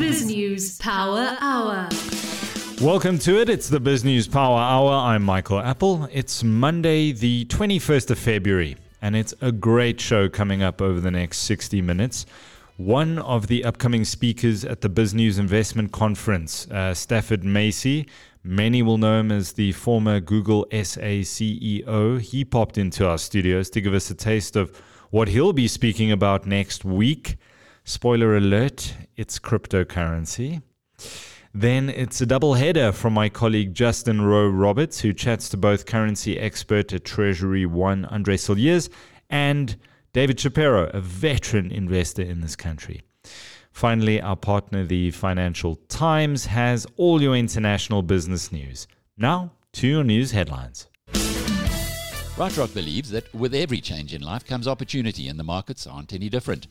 [0.00, 1.86] BizNews Power Hour.
[2.80, 3.50] Welcome to it.
[3.50, 4.92] It's the BizNews Power Hour.
[4.92, 6.08] I'm Michael Appel.
[6.10, 11.10] It's Monday, the 21st of February, and it's a great show coming up over the
[11.10, 12.24] next 60 minutes.
[12.78, 18.08] One of the upcoming speakers at the BizNews Investment Conference, uh, Stafford Masie,
[18.42, 22.18] many will know him as the former Google SA CEO.
[22.18, 24.74] He popped into our studios to give us a taste of
[25.10, 27.36] what he'll be speaking about next week.
[27.90, 30.62] Spoiler alert, it's cryptocurrency.
[31.52, 35.86] Then it's a double header from my colleague Justin Rowe Roberts, who chats to both
[35.86, 38.90] currency expert at TreasuryONE, Andre Cilliers,
[39.28, 39.74] and
[40.12, 43.02] David Shapiro, a veteran investor in this country.
[43.72, 48.86] Finally, our partner, the Financial Times, has all your international business news.
[49.16, 50.86] Now, to your news headlines.
[52.36, 56.28] BrightRock believes that with every change in life comes opportunity, and the markets aren't any
[56.28, 56.68] different.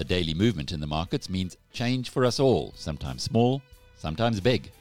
[0.00, 3.60] The daily movement in the markets means change for us all, sometimes small,
[3.98, 4.72] sometimes big.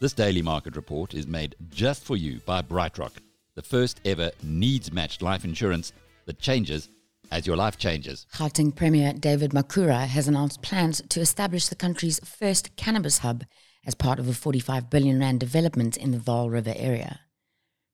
[0.00, 3.12] This daily market report is made just for you by BrightRock,
[3.54, 5.92] the first ever needs matched life insurance
[6.24, 6.88] that changes
[7.30, 8.26] as your life changes.
[8.32, 13.44] Gauteng Premier David Makhura has announced plans to establish the country's first cannabis hub
[13.86, 17.20] as part of a 45 billion rand development in the Vaal River area.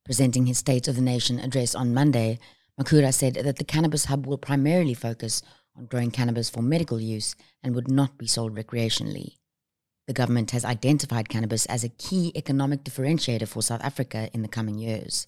[0.07, 2.39] Presenting his State of the Nation address on Monday,
[2.81, 5.43] Makhura said that the cannabis hub will primarily focus
[5.77, 9.37] on growing cannabis for medical use and would not be sold recreationally.
[10.07, 14.49] The government has identified cannabis as a key economic differentiator for South Africa in the
[14.49, 15.27] coming years.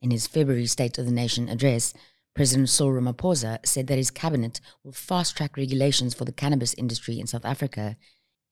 [0.00, 1.92] In his February State of the Nation address,
[2.34, 7.18] President Cyril Ramaphosa said that his cabinet will fast track regulations for the cannabis industry
[7.18, 7.96] in South Africa,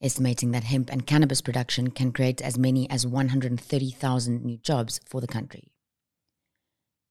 [0.03, 5.21] estimating that hemp and cannabis production can create as many as 130,000 new jobs for
[5.21, 5.73] the country.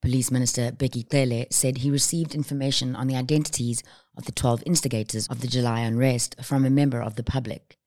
[0.02, 3.82] Police Minister Bheki Cele said he received information on the identities
[4.18, 7.78] of the 12 instigators of the July unrest from a member of the public.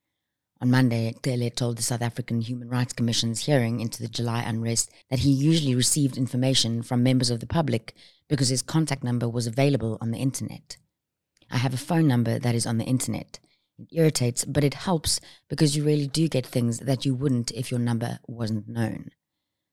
[0.61, 4.91] On Monday, Cele told the South African Human Rights Commission's hearing into the July unrest
[5.09, 7.95] that he usually received information from members of the public
[8.29, 10.77] because his contact number was available on the internet.
[11.51, 13.39] I have a phone number that is on the internet.
[13.79, 17.71] It irritates, but it helps because you really do get things that you wouldn't if
[17.71, 19.11] your number wasn't known.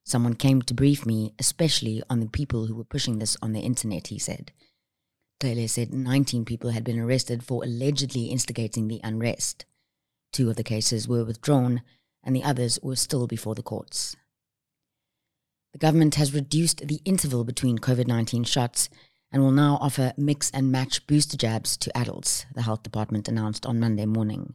[0.06, 3.62] Someone came to brief me, especially on the people who were pushing this on the
[3.62, 4.52] internet, he said.
[5.42, 9.66] Cele said 19 people had been arrested for allegedly instigating the unrest.
[10.32, 11.82] Two of the cases were withdrawn,
[12.24, 14.16] and the others were still before the courts.
[15.74, 18.90] The government has reduced the interval between COVID 19 shots
[19.32, 23.66] and will now offer mix and match booster jabs to adults, the health department announced
[23.66, 24.54] on Monday morning.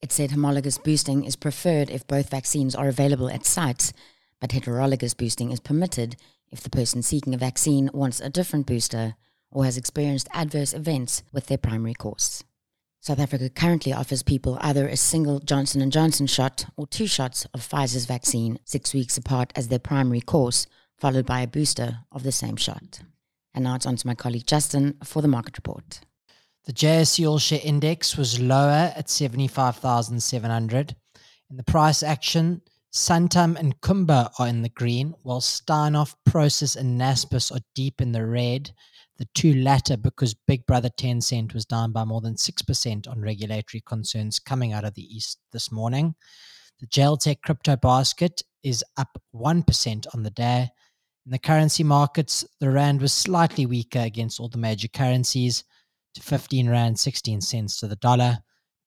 [0.00, 3.92] It said homologous boosting is preferred if both vaccines are available at sites,
[4.42, 6.16] but heterologous boosting is permitted
[6.50, 9.14] if the person seeking a vaccine wants a different booster
[9.52, 12.42] or has experienced adverse events with their primary course.
[12.98, 17.44] South Africa currently offers people either a single Johnson & Johnson shot or two shots
[17.54, 20.66] of Pfizer's vaccine 6 weeks apart as their primary course,
[20.98, 23.00] followed by a booster of the same shot.
[23.54, 26.00] And now it's on to my colleague Justin for the market report.
[26.64, 30.96] The JSE All Share Index was lower at 75,700.
[31.48, 37.00] In the price action, Santam and Kumba are in the green, while Steinhoff, Prosus, and
[37.00, 38.72] Naspers are deep in the red
[39.22, 43.80] the two latter because Big Brother Tencent was down by more than 6% on regulatory
[43.86, 46.14] concerns coming out of the East this morning.
[46.80, 50.68] The GelTech crypto basket is up 1% on the day.
[51.24, 55.62] In the currency markets, the Rand was slightly weaker against all the major currencies
[56.14, 58.38] to 15 Rand 16 cents to the dollar,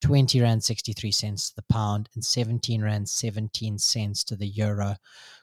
[0.02, 4.96] 20 Rand 63 cents to the pound, and 17 Rand 17 cents to the euro.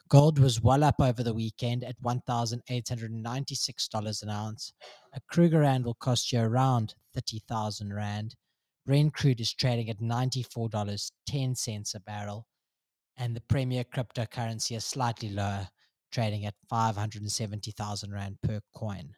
[0.09, 4.73] Gold was well up over the weekend at $1,896 an ounce.
[5.13, 8.35] A Krugerrand will cost you around 30,000 Rand.
[8.85, 12.45] Brent crude is trading at $94.10 a barrel.
[13.17, 15.67] And the premier cryptocurrency is slightly lower,
[16.11, 19.15] trading at 570,000 Rand per coin.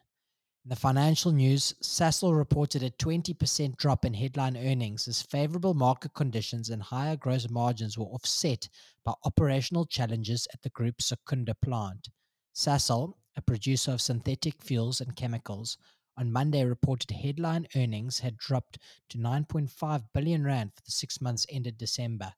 [0.66, 6.12] In the financial news, Sasol reported a 20% drop in headline earnings as favorable market
[6.12, 8.68] conditions and higher gross margins were offset
[9.04, 12.08] by operational challenges at the group's Secunda plant.
[12.52, 15.78] Sasol, a producer of synthetic fuels and chemicals,
[16.18, 18.80] on Monday reported headline earnings had dropped
[19.10, 22.32] to 9.5 billion rand for the 6 months ended December,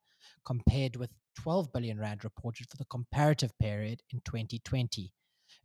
[0.44, 5.14] compared with 12 billion rand reported for the comparative period in 2020.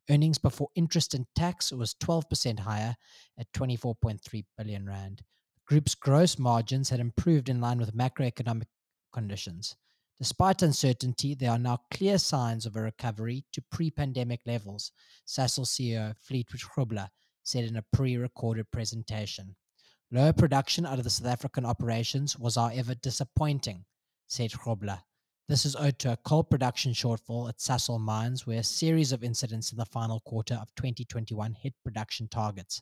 [0.10, 2.96] Earnings before interest and tax was 12% higher
[3.38, 5.24] at 24.3 billion rand.
[5.56, 8.68] The group's gross margins had improved in line with macroeconomic
[9.14, 9.76] conditions.
[10.20, 14.92] Despite uncertainty, there are now clear signs of a recovery to pre-pandemic levels,
[15.28, 17.10] Sasol CEO Fleetwood Grobler
[17.44, 19.56] said in a pre-recorded presentation.
[20.12, 23.86] Lower production out of the South African operations was, however, disappointing,
[24.28, 25.02] said Grobler.
[25.50, 29.26] This is owed to a coal production shortfall at Sasol mines, where a series of
[29.26, 32.82] incidents in the final quarter of 2021 hit production targets.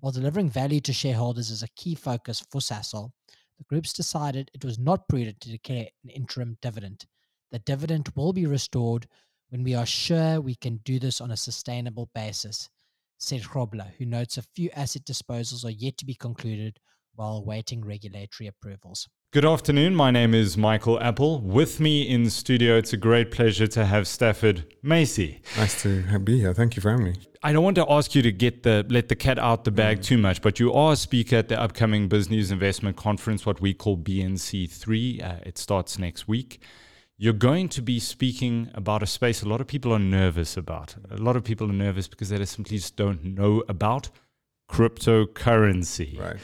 [0.00, 3.10] While delivering value to shareholders is a key focus for Sasol,
[3.58, 7.04] the groups decided it was not prudent to declare an interim dividend.
[7.50, 9.06] The dividend will be restored
[9.50, 12.70] when we are sure we can do this on a sustainable basis,
[13.18, 16.78] said Grobler, who notes a few asset disposals are yet to be concluded
[17.14, 19.06] while awaiting regulatory approvals.
[19.30, 19.94] Good afternoon.
[19.94, 21.42] My name is Michael Appel.
[21.42, 25.40] With me in studio, it's a great pleasure to have Stafford Masie.
[25.54, 26.54] Nice to be here.
[26.54, 27.14] Thank you for having me.
[27.42, 29.98] I don't want to ask you to get the let the cat out the bag
[29.98, 30.02] mm.
[30.02, 33.74] too much, but you are a speaker at the upcoming BizNews Investment Conference, what we
[33.74, 35.22] call BNC3.
[35.22, 36.62] Uh, it starts next week.
[37.18, 40.94] You're going to be speaking about a space a lot of people are nervous about.
[41.10, 44.08] A lot of people are nervous because they simply just don't know about
[44.70, 46.18] cryptocurrency.
[46.18, 46.36] Right.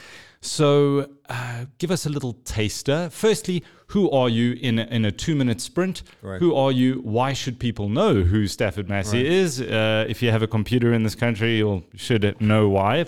[0.45, 3.09] So, uh, give us a little taster.
[3.09, 6.03] Firstly, who are you in a, in a two minute sprint?
[6.21, 6.39] Right.
[6.39, 7.01] Who are you?
[7.03, 9.25] Why should people know who Stafford Masie right.
[9.25, 9.59] is?
[9.59, 13.05] Uh, if you have a computer in this country, you should know why.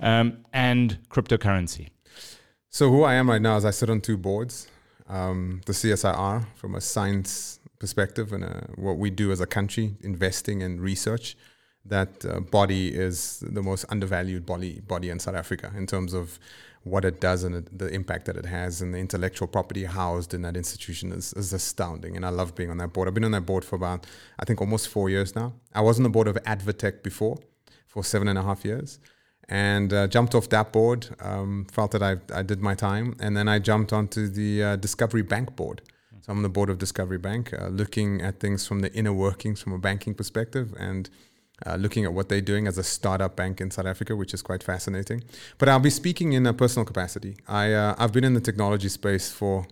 [0.00, 1.88] Um, and cryptocurrency.
[2.70, 4.68] So, who I am right now is I sit on two boards
[5.08, 9.96] um, the CSIR from a science perspective and a, what we do as a country,
[10.02, 11.36] investing in research.
[11.84, 16.38] That uh, body is the most undervalued body body in South Africa in terms of
[16.84, 20.42] what it does and the impact that it has, and the intellectual property housed in
[20.42, 22.16] that institution is, is astounding.
[22.16, 23.08] And I love being on that board.
[23.08, 24.06] I've been on that board for about,
[24.38, 25.54] I think, almost four years now.
[25.74, 27.38] I was on the board of Advotech before
[27.86, 28.98] for seven and a half years
[29.48, 31.08] and uh, jumped off that board.
[31.20, 34.76] Um, felt that I, I did my time, and then I jumped onto the uh,
[34.76, 35.82] Discovery Bank board.
[36.20, 39.12] So I'm on the board of Discovery Bank, uh, looking at things from the inner
[39.12, 41.08] workings from a banking perspective, and
[41.66, 44.42] uh, looking at what they're doing as a startup bank in South Africa, which is
[44.42, 45.24] quite fascinating.
[45.58, 47.36] But I'll be speaking in a personal capacity.
[47.48, 49.66] I uh, I've been in the technology space for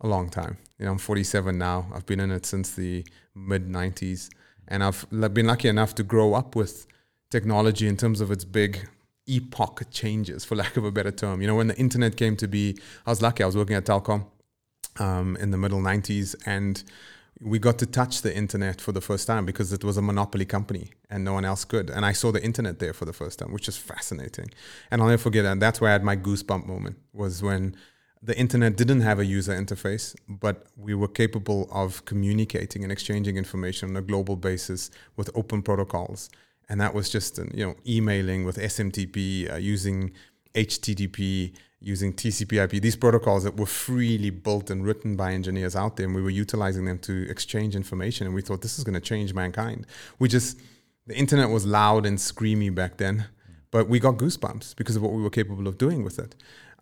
[0.00, 0.58] a long time.
[0.78, 1.86] You know, I'm 47 now.
[1.94, 4.28] I've been in it since the mid 90s,
[4.68, 6.86] and I've been lucky enough to grow up with
[7.30, 8.88] technology in terms of its big
[9.26, 11.40] epoch changes, for lack of a better term.
[11.40, 13.42] You know, when the internet came to be, I was lucky.
[13.42, 14.26] I was working at Telkom
[14.98, 16.82] um, in the middle 90s, and
[17.40, 20.44] we got to touch the internet for the first time because it was a monopoly
[20.46, 21.90] company and no one else could.
[21.90, 24.50] And I saw the internet there for the first time, which is fascinating.
[24.90, 25.60] And I'll never forget that.
[25.60, 27.76] That's where I had my goosebump moment was when
[28.22, 33.36] the internet didn't have a user interface, but we were capable of communicating and exchanging
[33.36, 36.30] information on a global basis with open protocols
[36.68, 40.12] and that was just you know emailing with SMTP, uh, using
[40.54, 42.80] HTTP, using TCP/IP.
[42.80, 46.30] These protocols that were freely built and written by engineers out there, and we were
[46.30, 48.26] utilizing them to exchange information.
[48.26, 49.86] And we thought this is going to change mankind.
[50.18, 50.58] We just
[51.06, 53.26] the internet was loud and screamy back then,
[53.70, 56.34] but we got goosebumps because of what we were capable of doing with it.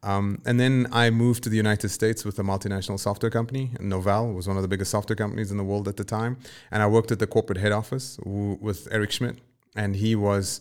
[0.02, 3.70] Um, and then I moved to the United States with a multinational software company.
[3.80, 6.36] Novell was one of the biggest software companies in the world at the time.
[6.70, 9.38] And I worked at the corporate head office w- with Eric Schmidt,
[9.74, 10.60] and he was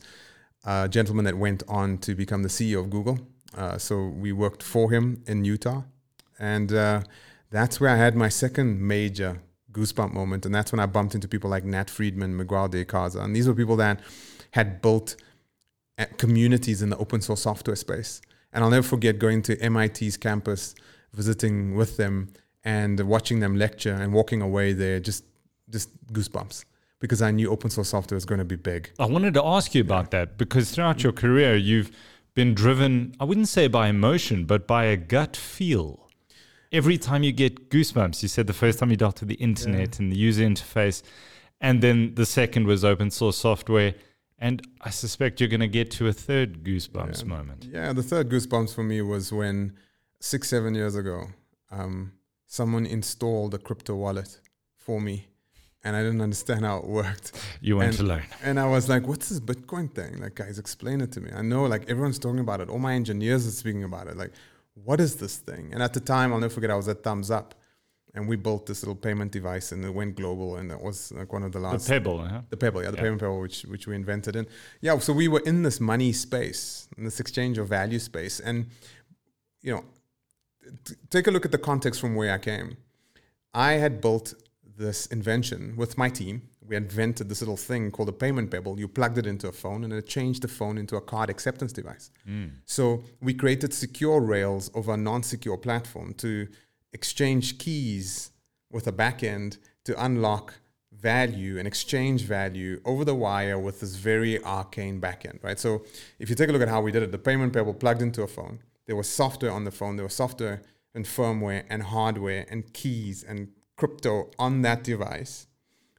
[0.66, 3.20] a gentleman that went on to become the CEO of Google.
[3.56, 5.84] Uh, so we worked for him in Utah,
[6.40, 7.02] and uh,
[7.52, 9.42] that's where I had my second major
[9.72, 13.22] goosebump moment, and that's when I bumped into people like Nat Friedman, Miguel de Icaza,
[13.22, 14.00] and these were people that
[14.52, 15.16] had built
[15.98, 18.22] uh, communities in the open source software space.
[18.52, 20.76] And I'll never forget going to MIT's campus,
[21.14, 22.34] visiting with them,
[22.64, 25.26] and watching them lecture, and walking away there just
[25.70, 26.66] just goosebumps
[27.00, 28.90] because I knew open source software was going to be big.
[28.98, 31.92] I wanted to ask you about that because throughout your career, you've
[32.36, 36.10] been driven, I wouldn't say by emotion, but by a gut feel.
[36.72, 39.96] Every time you get goosebumps, you said the first time you dealt with the internet
[39.96, 40.04] yeah.
[40.04, 41.04] and the user interface,
[41.62, 43.94] and then the second was open source software.
[44.40, 47.28] And I suspect you're going to get to a third goosebumps yeah.
[47.28, 47.66] moment.
[47.72, 49.78] Yeah, the third goosebumps for me was when
[50.20, 51.28] six, seven years ago,
[51.72, 52.14] um,
[52.48, 54.40] someone installed a crypto wallet
[54.76, 55.28] for me
[55.84, 57.32] and I didn't understand how it worked.
[57.62, 58.24] You went and, to learn.
[58.44, 60.20] And I was like, what's this Bitcoin thing?
[60.22, 61.32] Like, guys, explain it to me.
[61.34, 62.70] I know, like, everyone's talking about it.
[62.70, 64.18] All my engineers are speaking about it.
[64.18, 64.32] Like,
[64.74, 65.70] what is this thing?
[65.74, 67.52] And at the time, I'll never forget, I was at Thumbzup.
[68.16, 70.58] And we built this little payment device and it went global.
[70.58, 71.88] And it was like one of the last.
[71.88, 72.42] The Pebble, huh?
[72.50, 73.04] The Pebble, yeah, the yeah.
[73.04, 74.36] payment Pebble, which, which we invented.
[74.36, 74.48] And
[74.82, 78.40] yeah, so we were in this money space, in this exchange of value space.
[78.40, 78.68] And,
[79.64, 79.84] you know,
[80.86, 82.78] t- take a look at the context from where I came.
[83.52, 84.36] I had built
[84.78, 86.44] this invention with my team.
[86.66, 88.80] We invented this little thing called a payment pebble.
[88.80, 91.74] You plugged it into a phone and it changed the phone into a card acceptance
[91.74, 92.10] device.
[92.28, 92.52] Mm.
[92.66, 96.48] So we created secure rails over a non secure platform to
[96.94, 98.32] exchange keys
[98.72, 100.56] with a backend to unlock
[100.92, 105.60] value and exchange value over the wire with this very arcane backend, right?
[105.60, 105.84] So
[106.20, 108.22] if you take a look at how we did it, the payment pebble plugged into
[108.22, 110.62] a phone, there was software on the phone, there was software
[110.96, 115.48] and firmware and hardware and keys and crypto on that device.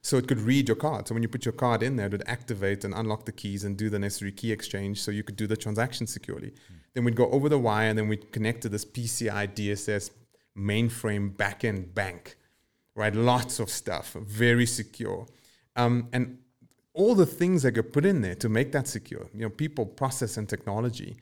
[0.01, 1.07] So it could read your card.
[1.07, 3.63] So when you put your card in there, it would activate and unlock the keys
[3.63, 6.49] and do the necessary key exchange so you could do the transaction securely.
[6.49, 6.75] Mm.
[6.93, 10.11] Then we'd go over the wire and then we'd connect to this PCI DSS
[10.55, 12.37] mainframe backend bank,
[12.95, 13.15] right?
[13.15, 15.25] Lots of stuff, very secure.
[15.75, 16.37] Um, and
[16.93, 19.85] all the things that get put in there to make that secure, you know, people,
[19.85, 21.17] process, and technology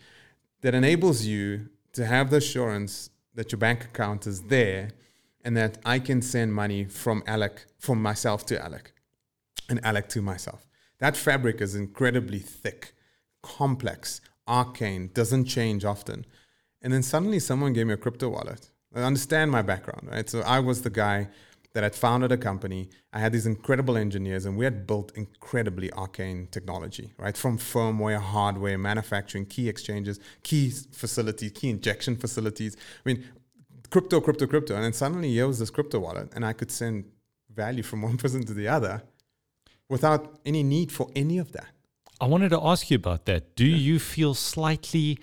[0.62, 4.90] that enables you to have the assurance that your bank account is there
[5.44, 8.94] and that I can send money from Alec, from myself to Alec,
[9.70, 10.66] and Alec to myself.
[11.00, 12.94] That fabric is incredibly thick,
[13.42, 16.26] complex, arcane, doesn't change often.
[16.82, 18.70] And then suddenly someone gave me a crypto wallet.
[18.96, 20.30] I understand my background, right?
[20.30, 21.30] So I was the guy
[21.74, 22.90] that had founded a company.
[23.12, 27.36] I had these incredible engineers, and we had built incredibly arcane technology, right?
[27.36, 32.78] From firmware, hardware, manufacturing, key exchanges, key facilities, key injection facilities.
[32.78, 33.26] I mean,
[33.94, 34.74] crypto, crypto, crypto.
[34.76, 37.06] And then suddenly here was this crypto wallet, and I could send
[37.54, 39.04] value from one person to the other
[39.88, 41.70] without any need for any of that.
[42.20, 43.56] I wanted to ask you about that.
[43.56, 43.88] Do yeah.
[43.88, 45.20] you feel slightly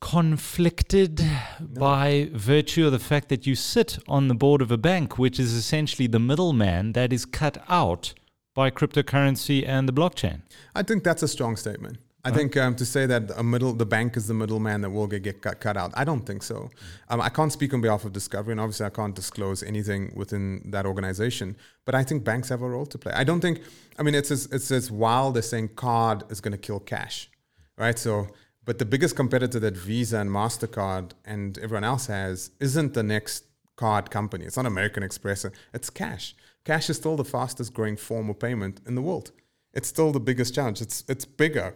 [0.00, 1.80] conflicted no.
[1.80, 5.38] by virtue of the fact that you sit on the board of a bank, which
[5.38, 8.12] is essentially the middleman that is cut out
[8.54, 10.42] by cryptocurrency and the blockchain?
[10.74, 11.98] I think that's a strong statement.
[12.24, 15.08] I think um, to say that a middle, the bank is the middleman that will
[15.08, 15.90] get, get cut, cut out.
[15.94, 16.70] I don't think so.
[17.08, 20.62] Um, I can't speak on behalf of Discovery, and obviously I can't disclose anything within
[20.70, 21.56] that organization.
[21.84, 23.12] But I think banks have a role to play.
[23.12, 23.60] I don't think.
[23.98, 27.28] I mean, it's as, it's as wild as saying card is going to kill cash,
[27.76, 27.98] right?
[27.98, 28.28] So,
[28.64, 33.46] but the biggest competitor that Visa and Mastercard and everyone else has isn't the next
[33.74, 34.44] card company.
[34.44, 35.44] It's not American Express.
[35.74, 36.36] It's cash.
[36.64, 39.32] Cash is still the fastest growing form of payment in the world.
[39.74, 40.80] It's still the biggest challenge.
[40.80, 41.74] It's it's bigger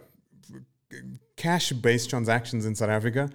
[1.35, 3.29] cash based transactions in South Africa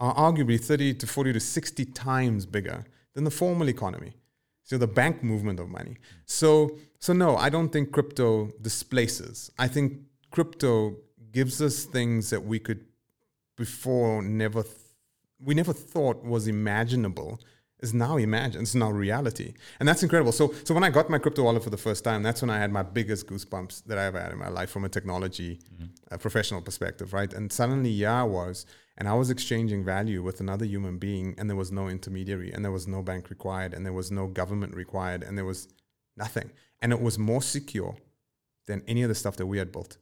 [0.00, 2.84] are arguably 30 to 40 to 60 times bigger
[3.14, 4.14] than the formal economy.
[4.62, 5.96] So the bank movement of money.
[6.26, 9.50] So so no, I don't think crypto displaces.
[9.58, 9.98] I think
[10.30, 10.96] crypto
[11.32, 12.84] gives us things that we could
[13.56, 14.74] before never th-
[15.38, 17.40] we never thought was imaginable
[17.84, 18.62] is now imagined.
[18.62, 19.52] It's now reality.
[19.78, 20.32] And that's incredible.
[20.32, 22.58] So, so when I got my crypto wallet for the first time, that's when I
[22.58, 25.84] had my biggest goosebumps that I ever had in my life from a technology mm-hmm.
[26.10, 27.32] uh, professional perspective, right?
[27.32, 28.66] And suddenly, yeah, I was.
[28.96, 32.64] And I was exchanging value with another human being, and there was no intermediary, and
[32.64, 35.68] there was no bank required, and there was no government required, and there was
[36.16, 36.50] nothing.
[36.80, 37.96] And it was more secure
[38.66, 39.98] than any of the stuff that we had built.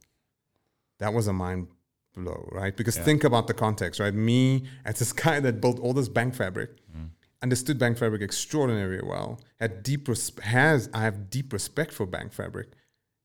[0.98, 1.68] That was a mind
[2.14, 2.76] blow, right?
[2.76, 3.04] Because yeah.
[3.04, 4.14] think about the context, right?
[4.14, 6.70] Me as this guy that built all this bank fabric.
[6.96, 7.08] Mm
[7.42, 9.40] understood bank fabric extraordinarily well.
[9.60, 12.68] Had deep res- has I have deep respect for bank fabric,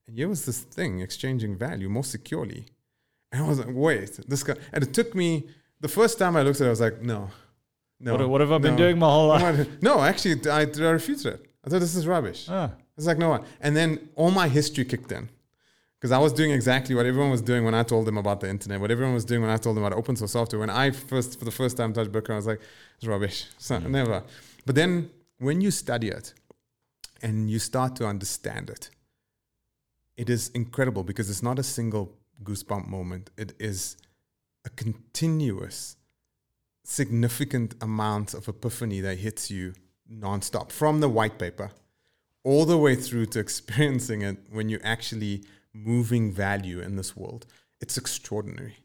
[0.06, 2.66] and here was this thing exchanging value more securely.
[3.30, 4.54] And I was like, wait, this guy.
[4.72, 5.48] And it took me
[5.80, 7.30] the first time I looked at it, I was like, no,
[8.00, 8.16] no.
[8.16, 9.68] What, what have I no, been doing my whole life?
[9.82, 11.44] No, actually, I, I refused it.
[11.64, 12.46] I thought this is rubbish.
[12.48, 12.72] Ah.
[12.96, 13.44] It's like no one.
[13.60, 15.28] And then all my history kicked in
[15.98, 18.48] because I was doing exactly what everyone was doing when I told them about the
[18.48, 20.60] internet, what everyone was doing when I told them about open source software.
[20.60, 22.60] When I first, for the first time, touched Bitcoin, I was like,
[22.96, 23.46] it's rubbish.
[23.58, 23.90] So, mm.
[23.90, 24.22] Never.
[24.64, 26.34] But then when you study it
[27.20, 28.90] and you start to understand it,
[30.16, 33.30] it is incredible because it's not a single goosebump moment.
[33.36, 33.96] It is
[34.64, 35.96] a continuous,
[36.84, 39.74] significant amount of epiphany that hits you
[40.12, 41.70] nonstop from the white paper
[42.44, 45.42] all the way through to experiencing it when you actually
[45.74, 47.46] moving value in this world.
[47.80, 48.76] It's extraordinary.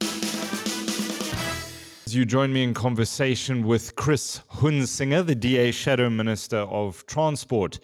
[2.07, 7.79] You join me in conversation with Chris Hunsinger, the DA Shadow Minister of Transport.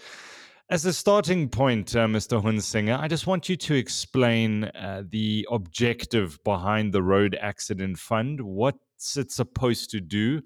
[0.70, 2.40] As a starting point, uh, Mr.
[2.44, 8.40] Hunsinger, I just want you to explain uh, the objective behind the Road Accident Fund,
[8.40, 10.44] what's it supposed to do,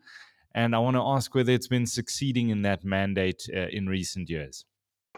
[0.56, 4.30] and I want to ask whether it's been succeeding in that mandate uh, in recent
[4.30, 4.64] years.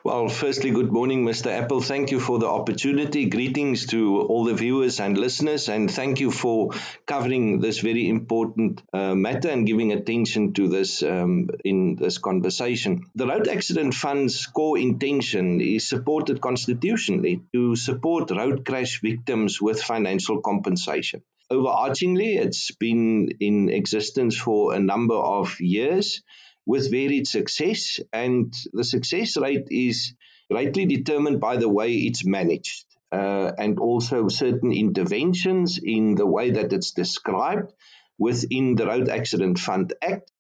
[0.06, 1.48] Well, firstly, good morning, Mr.
[1.48, 1.82] Appel.
[1.82, 3.26] Thank you for the opportunity.
[3.26, 6.74] Greetings to all the viewers and listeners, and thank you for
[7.08, 13.06] covering this very important uh, matter and giving attention to this um, in this conversation.
[13.16, 19.82] The Road Accident Fund's core intention is supported constitutionally to support road crash victims with
[19.82, 21.24] financial compensation.
[21.52, 26.22] Overarchingly, it's been in existence for a number of years
[26.66, 30.14] with varied success, and the success rate is
[30.52, 32.86] greatly determined by the way it's managed.
[33.12, 37.72] Uh, and also certain interventions in the way that it's described
[38.18, 40.32] within the Road Accident Fund Act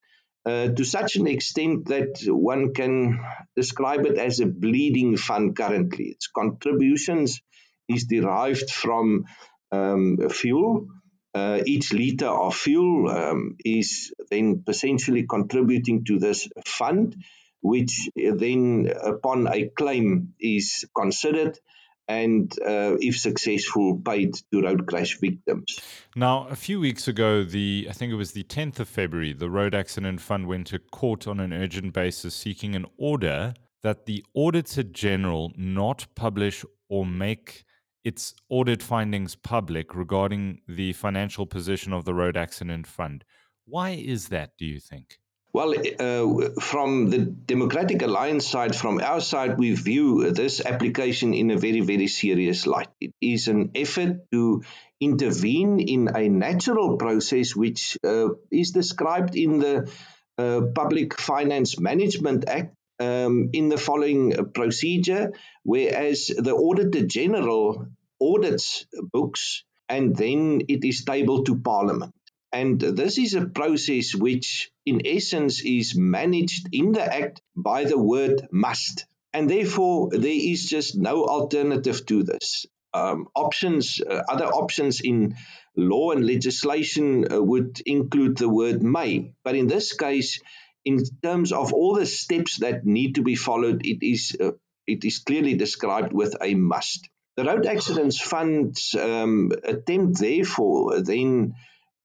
[0.45, 3.19] uh, to such an extent that one can
[3.55, 6.05] describe it as a bleeding fund currently.
[6.05, 7.41] Its contributions
[7.87, 9.25] is derived from
[9.71, 10.87] um, fuel
[11.35, 17.17] uh, each liter of fuel um, is then potentially contributing to this fund,
[17.59, 21.59] which then, upon a claim, is considered
[22.07, 25.79] and, uh, if successful, paid to road crash victims.
[26.15, 29.49] Now, a few weeks ago, the I think it was the 10th of February, the
[29.49, 34.23] Road Accident Fund went to court on an urgent basis seeking an order that the
[34.33, 37.64] Auditor General not publish or make
[38.05, 43.25] its audit findings public regarding the financial position of the Road Accident Fund.
[43.65, 45.17] Why is that, do you think?
[45.51, 51.49] Well, uh, from the Democratic Alliance side, from our side, we view this application in
[51.49, 52.89] a very, very serious light.
[53.01, 54.63] It is an effort to
[54.99, 59.91] intervene in a natural process which uh, is described in the
[60.37, 65.31] uh, Public Finance Management Act um, in the following procedure,
[65.63, 67.87] whereas the Auditor General
[68.21, 72.13] audits books and then it is tabled to Parliament.
[72.51, 77.97] And this is a process which, in essence, is managed in the Act by the
[77.97, 79.05] word must.
[79.33, 82.65] And therefore, there is just no alternative to this.
[82.93, 85.35] Um, options, uh, other options in
[85.75, 89.33] law and legislation uh, would include the word may.
[89.43, 90.41] But in this case,
[90.85, 94.51] in terms of all the steps that need to be followed, it is, uh,
[94.87, 97.09] it is clearly described with a must.
[97.37, 101.55] The Road Accidents Fund's um, attempt, therefore, then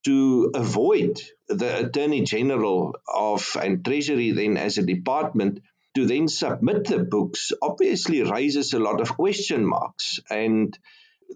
[0.04, 5.60] to avoid the Attorney General of and Treasury then as a department
[5.94, 10.20] to then submit the books obviously raises a lot of question marks.
[10.30, 10.76] And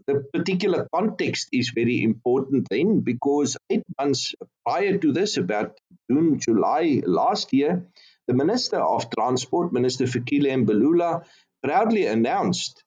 [0.06, 4.34] the particular context is very important then because eight months
[4.66, 5.78] prior to this, about
[6.10, 7.86] June, July last year,
[8.26, 11.24] the Minister of Transport, Minister Fikile Mbalula,
[11.62, 12.82] proudly announced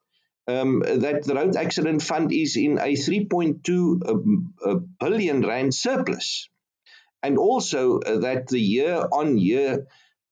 [0.48, 6.50] um, that the road accident fund is in a 3.2 um, uh, billion rand surplus,
[7.22, 9.88] and also uh, that the year-on-year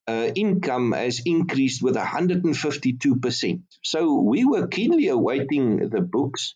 [0.07, 3.61] uh, income has increased with 152%.
[3.83, 6.55] So we were keenly awaiting the books,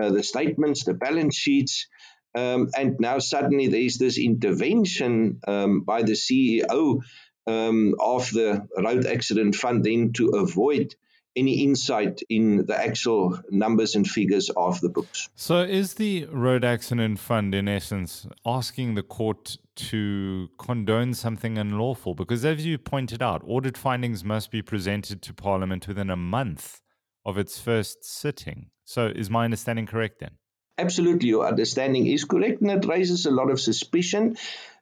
[0.00, 1.86] uh, the statements, the balance sheets,
[2.34, 7.00] um, and now suddenly there's this intervention um, by the CEO
[7.46, 10.94] um, of the road accident fund then to avoid
[11.36, 15.28] any insight in the actual numbers and figures of the books.
[15.34, 22.14] So, is the Road Accident Fund, in essence, asking the court to condone something unlawful?
[22.14, 26.80] Because, as you pointed out, audit findings must be presented to Parliament within a month
[27.24, 28.70] of its first sitting.
[28.84, 30.38] So, is my understanding correct then?
[30.78, 34.36] Absolutely, your understanding is correct, and it raises a lot of suspicion.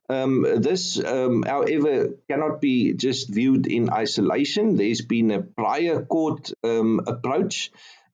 [0.09, 4.77] Um, this, um, however, cannot be just viewed in isolation.
[4.77, 7.71] There's been a prior court um, approach.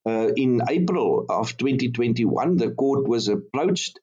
[0.06, 4.00] Uh, in April of 2021, the court was approached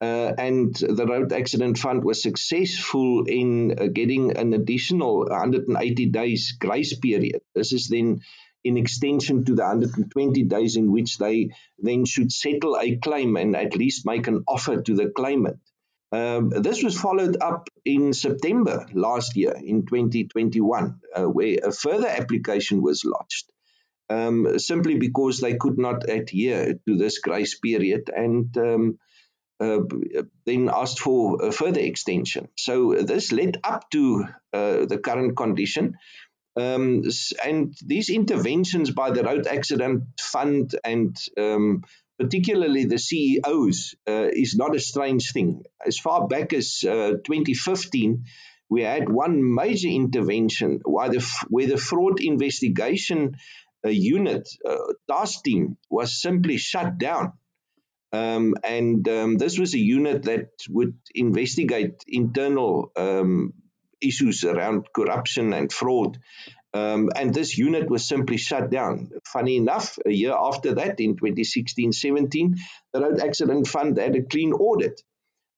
[0.00, 6.52] uh, and the Road Accident Fund was successful in uh, getting an additional 180 days
[6.52, 7.40] grace period.
[7.54, 8.20] This is then
[8.62, 13.56] in extension to the 120 days in which they then should settle a claim and
[13.56, 15.58] at least make an offer to the claimant.
[16.10, 22.08] Um, this was followed up in September last year, in 2021, uh, where a further
[22.08, 23.50] application was lodged,
[24.08, 28.98] um, simply because they could not adhere to this grace period and um,
[29.60, 29.80] uh,
[30.46, 32.48] then asked for a further extension.
[32.56, 35.98] So this led up to uh, the current condition.
[36.56, 37.04] Um,
[37.44, 41.84] and these interventions by the Road Accident Fund and um,
[42.18, 45.62] particularly the CEOs, uh, is not a strange thing.
[45.86, 48.24] As far back as uh, 2015,
[48.68, 53.36] we had one major intervention where the, where the fraud investigation
[53.84, 54.76] uh, unit, uh,
[55.08, 57.32] task team, was simply shut down.
[58.12, 63.52] Um, and um, this was a unit that would investigate internal um,
[64.00, 66.18] issues around corruption and fraud.
[66.74, 69.10] Um, and this unit was simply shut down.
[69.24, 72.56] Funny enough, a year after that, in 2016 17,
[72.92, 75.00] the Road Accident Fund had a clean audit.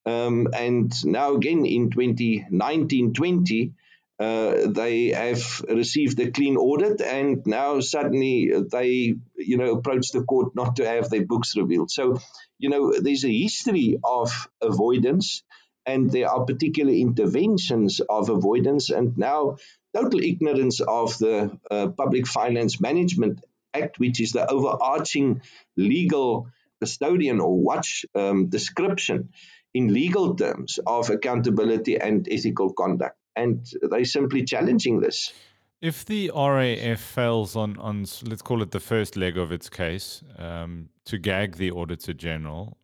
[0.06, 3.72] Um, and now, again, in 2019 20,
[4.20, 10.22] uh, they have received a clean audit, and now suddenly they, you know, approach the
[10.22, 11.90] court not to have their books revealed.
[11.90, 12.18] So,
[12.58, 15.42] you know, there's a history of avoidance,
[15.86, 19.56] and there are particular interventions of avoidance, and now
[19.94, 25.42] total ignorance of the uh, Public Finance Management Act, which is the overarching
[25.76, 26.48] legal
[26.80, 29.30] custodian or watch um, description
[29.74, 33.16] in legal terms of accountability and ethical conduct.
[33.36, 35.32] And they're simply challenging this.
[35.80, 40.22] If the RAF fails on, on let's call it the first leg of its case
[40.36, 42.76] um, to gag the Auditor General,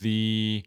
[0.00, 0.64] the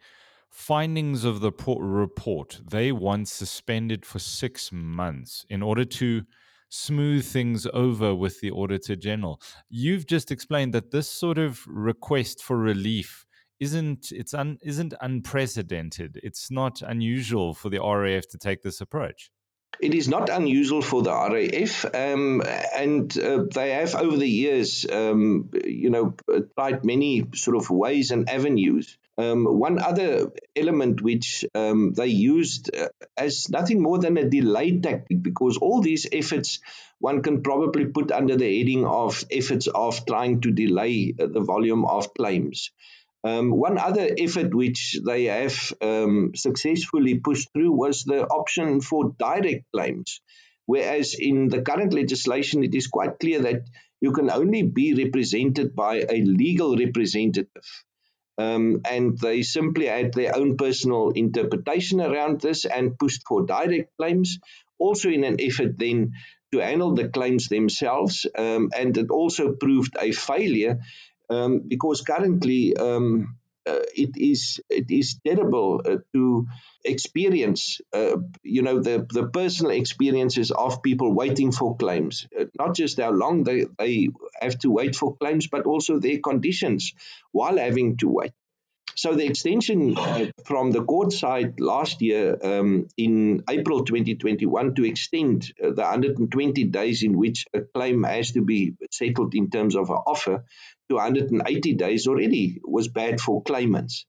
[0.55, 6.23] findings of the report, they want suspended for six months in order to
[6.69, 9.41] smooth things over with the Auditor General.
[9.69, 13.25] You've just explained that this sort of request for relief
[13.59, 16.21] isn't it's un, isn't unprecedented.
[16.23, 19.31] It's not unusual for the RAF to take this approach.
[19.81, 22.41] It is not unusual for the RAF, um,
[22.73, 26.15] and uh, they have over the years, um, you know,
[26.57, 28.97] tried many sort of ways and avenues.
[29.17, 34.79] Um, one other element which um, they used uh, as nothing more than a delay
[34.79, 36.59] tactic, because all these efforts
[36.99, 41.85] one can probably put under the heading of efforts of trying to delay the volume
[41.85, 42.71] of claims.
[43.23, 49.15] Um, one other effort which they have um, successfully pushed through was the option for
[49.17, 50.21] direct claims,
[50.65, 53.61] whereas in the current legislation it is quite clear that
[54.01, 57.63] you can only be represented by a legal representative.
[58.37, 63.95] Um, and they simply had their own personal interpretation around this and pushed for direct
[63.97, 64.39] claims,
[64.77, 66.13] also in an effort then
[66.51, 68.25] to handle the claims themselves.
[68.37, 70.79] Um, and it also proved a failure
[71.29, 76.47] um, because currently um, uh, it is it is terrible uh, to
[76.83, 82.27] experience uh, you know the the personal experiences of people waiting for claims.
[82.39, 84.09] Uh, not just how long they, they
[84.41, 86.93] have to wait for claims but also their conditions
[87.31, 88.31] while having to wait.
[88.95, 94.85] So the extension uh, from the court side last year um, in April 2021 to
[94.85, 99.75] extend uh, the 120 days in which a claim has to be settled in terms
[99.75, 100.45] of an offer
[100.89, 104.05] to 180 days already was bad for claimants.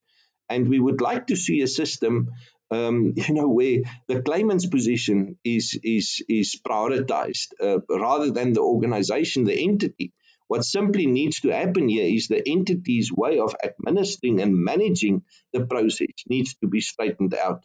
[0.48, 2.30] And we would like to see a system,
[2.70, 8.60] um, you know, where the claimant's position is is is prioritized uh, rather than the
[8.60, 10.12] organization, the entity.
[10.48, 15.66] What simply needs to happen here is the entity's way of administering and managing the
[15.66, 17.64] process needs to be straightened out.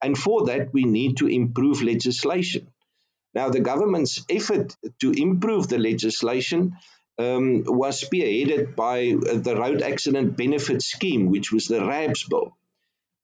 [0.00, 2.68] And for that, we need to improve legislation.
[3.34, 6.76] Now, the government's effort to improve the legislation
[7.18, 12.56] um, was spearheaded by the Road Accident Benefit Scheme, which was the RABS bill,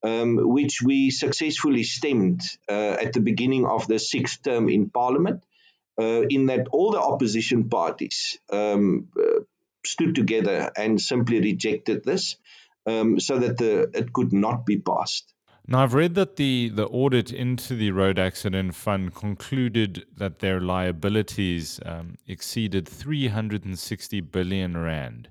[0.03, 5.43] um, which we successfully stemmed uh, at the beginning of the sixth term in Parliament,
[6.01, 9.41] uh, in that all the opposition parties um, uh,
[9.85, 12.37] stood together and simply rejected this
[12.87, 15.33] um, so that the, it could not be passed.
[15.71, 20.63] Now, I've read that the, the audit into the Road Accident Fund concluded that their
[20.63, 25.29] liabilities um, exceeded 360 billion rand.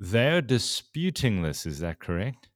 [0.00, 2.48] They're disputing this, is that correct?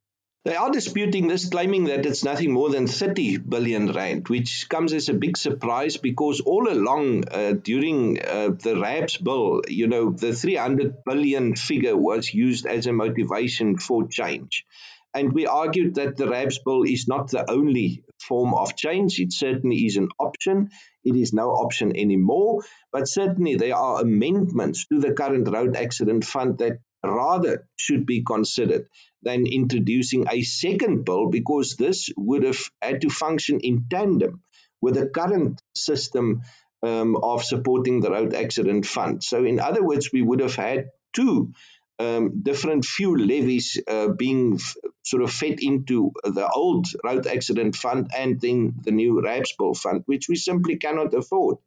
[0.47, 4.95] They are disputing this, claiming that it's nothing more than 30 billion rand, which comes
[4.95, 10.11] as a big surprise because all along uh, during uh, the RABS bill, you know,
[10.11, 14.65] the 300 billion figure was used as a motivation for change.
[15.13, 19.19] And we argued that the RABS bill is not the only form of change.
[19.19, 20.71] It certainly is an option.
[21.05, 22.63] It is no option anymore.
[22.93, 28.23] But certainly there are amendments to the current road accident fund that rather should be
[28.23, 28.87] considered
[29.23, 34.43] than introducing a second bill because this would have had to function in tandem
[34.81, 36.43] with the current system
[36.83, 39.23] um, of supporting the road accident fund.
[39.23, 41.53] So, in other words, we would have had two
[42.01, 47.77] um, different fuel levies uh, being f- sort of fed into the old road accident
[47.77, 51.59] fund and then the new RABS fund, which we simply cannot afford.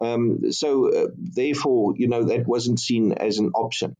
[0.00, 3.96] Um, so, uh, therefore, you know, that wasn't seen as an option.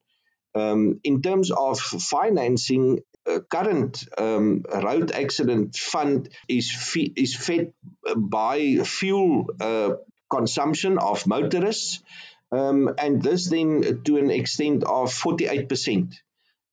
[0.54, 7.72] Um, in terms of financing, uh, current um, road accident fund is fe- is fed
[8.16, 9.90] by fuel uh,
[10.28, 12.02] consumption of motorists.
[12.52, 16.14] Um, and this then to an extent of 48%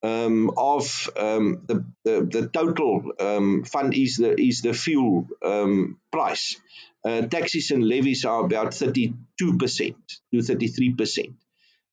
[0.03, 5.97] um, of um, the, the, the, total um, fund is the, is the fuel um,
[6.11, 6.57] price.
[7.05, 11.33] Uh, taxes and levies are about 32% to 33%.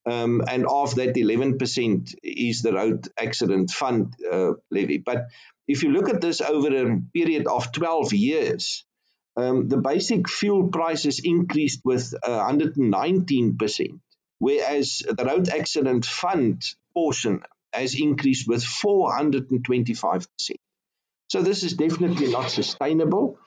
[0.08, 4.98] Um, and of that, 11% is the road accident fund uh, levy.
[4.98, 5.26] But
[5.66, 8.84] if you look at this over a period of 12 years,
[9.36, 14.00] um, the basic fuel prices increased with uh, 119%,
[14.38, 16.62] whereas the road accident fund
[16.94, 20.26] portion has increased with 425%.
[21.28, 23.38] So this is definitely not sustainable.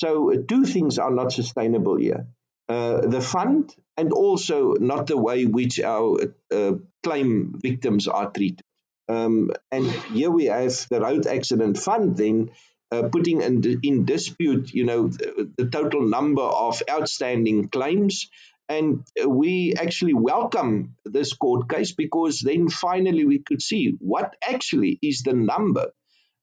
[0.00, 2.26] So uh, two things are not sustainable here.
[2.68, 6.18] Uh, the fund and also not the way which our
[6.52, 6.72] uh,
[7.04, 8.62] claim victims are treated.
[9.08, 12.50] Um, and here we have the road accident fund then
[12.92, 18.30] uh, putting in, in, dispute, you know, the, the, total number of outstanding claims.
[18.68, 24.98] And we actually welcome this court case because then finally we could see what actually
[25.02, 25.90] is the number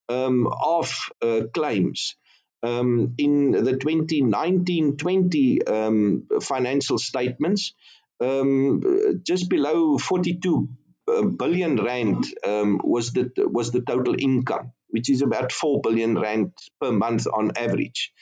[0.09, 2.15] um, of uh, claims.
[2.61, 7.73] Um, in the 2019-20 um, financial statements,
[8.21, 10.69] um, just below 42
[11.07, 16.51] uh, rand um, was the was the total income, which is about four billion rand
[16.79, 18.13] per month on average.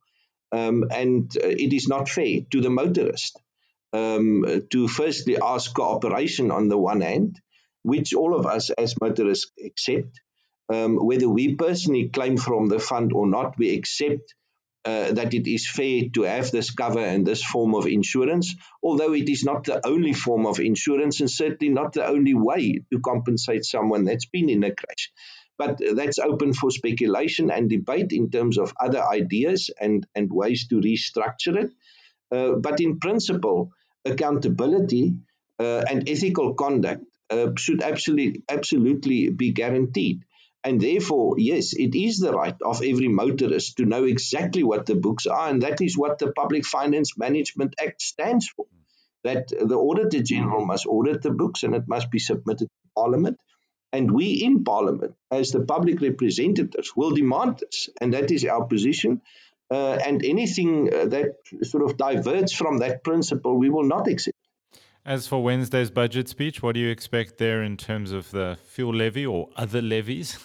[0.52, 3.40] um, and uh, it is not fair to the motorist
[3.92, 7.40] um, to firstly ask cooperation on the one hand,
[7.82, 10.20] which all of us as motorists accept.
[10.70, 14.34] Um, whether we personally claim from the fund or not, we accept
[14.84, 19.12] uh, that it is fair to have this cover and this form of insurance, although
[19.12, 23.00] it is not the only form of insurance and certainly not the only way to
[23.00, 25.10] compensate someone that's been in a crash.
[25.58, 30.68] But that's open for speculation and debate in terms of other ideas and, and ways
[30.68, 31.70] to restructure it.
[32.30, 33.72] Uh, but in principle,
[34.04, 35.16] accountability
[35.58, 40.22] uh, and ethical conduct uh, should absolutely, absolutely be guaranteed.
[40.64, 44.96] And therefore, yes, it is the right of every motorist to know exactly what the
[44.96, 48.66] books are, and that is what the Public Finance Management Act stands for.
[49.24, 53.38] That the Auditor General must audit the books and it must be submitted to Parliament.
[53.92, 57.88] And we in Parliament, as the public representatives, will demand this.
[58.00, 59.22] And that is our position.
[59.70, 64.36] Uh, and anything uh, that sort of diverts from that principle, we will not accept.
[65.04, 68.94] As for Wednesday's budget speech, what do you expect there in terms of the fuel
[68.94, 70.38] levy or other levies?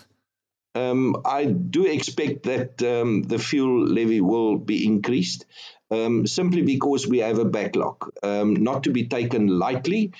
[0.75, 5.45] Um, I do expect that um, the fuel levy will be increased
[5.91, 10.13] um, simply because we have a backlog, um, not to be taken lightly.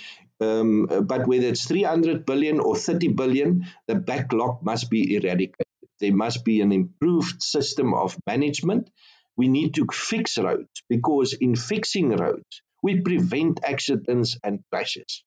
[0.43, 5.67] Um, but whether it's 300 billion or 30 billion, the backlog must be eradicated.
[5.99, 8.89] There must be an improved system of management.
[9.38, 15.23] We need to fix roads because in fixing roads, we prevent accidents and crashes.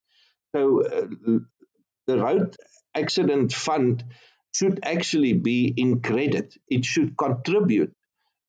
[0.55, 1.07] So uh,
[2.07, 2.57] the road
[2.94, 4.05] accident fund
[4.55, 6.55] should actually be in credit.
[6.68, 7.92] It should contribute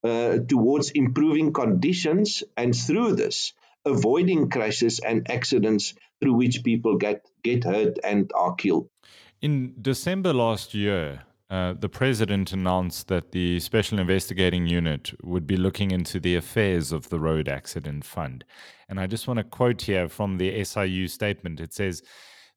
[0.03, 3.53] uh, towards improving conditions, and through this,
[3.85, 8.89] avoiding crashes and accidents through which people get, get hurt and are killed.
[9.41, 15.55] In December last year, uh, the president announced that the Special Investigating Unit would be
[15.55, 18.43] looking into the affairs of the Road Accident Fund.
[18.89, 21.61] And I just want to quote here from the SIU statement.
[21.61, 22.01] It says,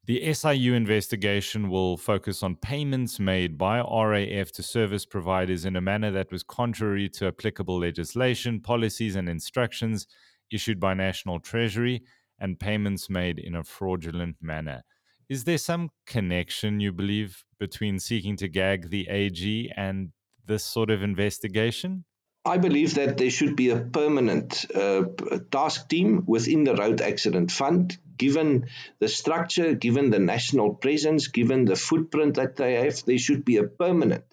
[0.07, 5.81] the SIU investigation will focus on payments made by RAF to service providers in a
[5.81, 10.09] manner that was contrary to applicable legislation, policies, and instructions
[10.51, 12.03] issued by National Treasury
[12.41, 14.83] and payments made in a fraudulent manner.
[15.29, 20.11] Is there some connection, you believe, between seeking to gag the AG and
[20.47, 22.05] this sort of investigation?
[22.45, 25.05] I believe that there should be a permanent uh,
[25.53, 28.67] task team within the Road Accident Fund, given
[28.99, 33.05] the structure, given the national presence, given the footprint that they have.
[33.05, 34.25] There should be a permanent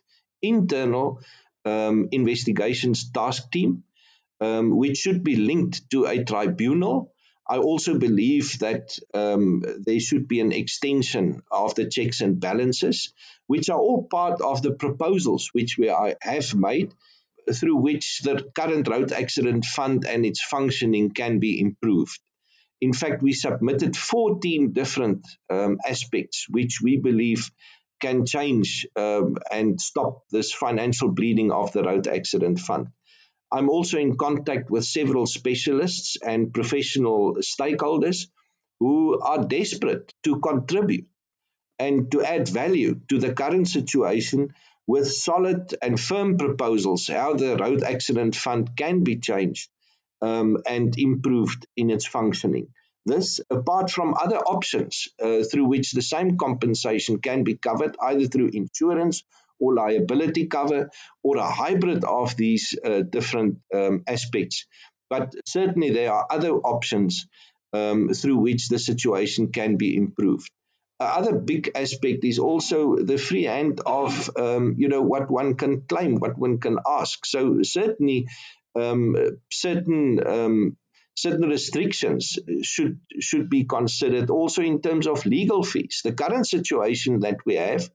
[0.42, 1.20] internal
[1.66, 3.84] um, investigations task team
[4.40, 7.14] um, which should be linked to a tribunal.
[7.50, 13.14] I also believe that um, there should be an extension of the checks and balances,
[13.48, 16.94] which are all part of the proposals which we are, have made,
[17.54, 22.20] through which the current road accident fund and its functioning can be improved.
[22.82, 27.50] In fact, we submitted 14 different um, aspects which we believe
[28.00, 32.88] can change um, and stop this financial bleeding of the road accident fund.
[33.52, 38.28] I'm also in contact with several specialists and professional stakeholders
[38.80, 41.08] who are desperate to contribute
[41.80, 44.54] and to add value to the current situation
[44.86, 49.70] with solid and firm proposals how the road accident fund can be changed
[50.22, 52.68] um, and improved in its functioning.
[53.06, 58.26] This, apart from other options uh, through which the same compensation can be covered, either
[58.26, 59.24] through insurance
[59.60, 60.90] or liability cover,
[61.24, 64.66] or a hybrid of these uh, different um, aspects.
[65.10, 67.28] But certainly, there are other options
[67.74, 70.50] um, through which the situation can be improved.
[71.00, 75.82] Other big aspect is also the free hand of um, you know what one can
[75.82, 77.24] claim, what one can ask.
[77.26, 78.28] So certainly,
[78.76, 79.16] um,
[79.52, 80.78] certain um,
[81.16, 86.02] certain restrictions should should be considered also in terms of legal fees.
[86.04, 87.88] The current situation that we have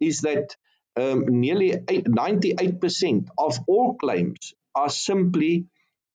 [0.00, 0.56] is that
[0.96, 5.66] um, nearly 98% of all claims are simply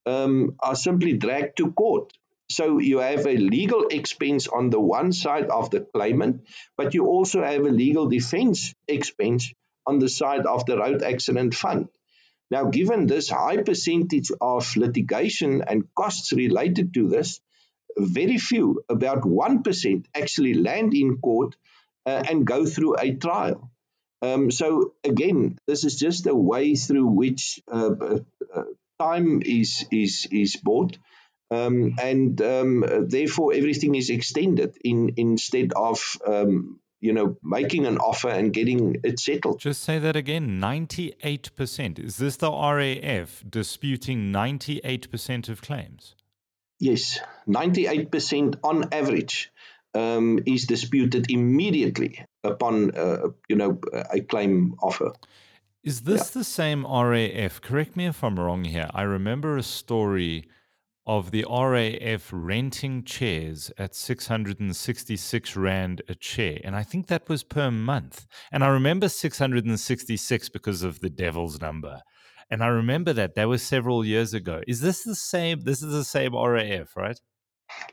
[0.06, 2.14] um, are simply dragged to court.
[2.50, 6.42] So you have a legal expense on the one side of the claimant,
[6.76, 9.54] but you also have a legal defense expense
[9.86, 11.88] on the side of the road accident fund.
[12.50, 17.40] Now, given this high percentage of litigation and costs related to this,
[17.98, 21.56] very few, about 1%, actually land in court
[22.06, 23.71] uh, and go through a trial.
[24.22, 28.20] Um, so, again, this is just a way through which uh, uh,
[28.56, 28.64] uh
[29.00, 30.98] time is, is, is bought.
[31.50, 37.98] Um, and um, therefore, everything is extended in, instead of um, you know, making an
[37.98, 39.60] offer and getting it settled.
[39.60, 42.00] Just say that again 98%.
[42.00, 46.16] Is this the RAF disputing 98% of claims?
[46.80, 49.52] Yes, 98% on average
[49.94, 53.80] um, is disputed immediately upon, uh, you know,
[54.12, 55.14] a claim offer.
[55.84, 56.40] Is this yeah.
[56.40, 57.62] the same RAF?
[57.62, 58.90] Correct me if I'm wrong here.
[58.94, 60.48] I remember a story
[61.08, 66.60] of the RAF renting chairs at 666 Rand a chair.
[66.64, 68.28] And I think that was per month.
[68.52, 72.02] And I remember 666 because of the devil's number.
[72.52, 74.62] And I remember that that was several years ago.
[74.68, 75.62] Is this the same?
[75.62, 77.20] This is the same RAF, right?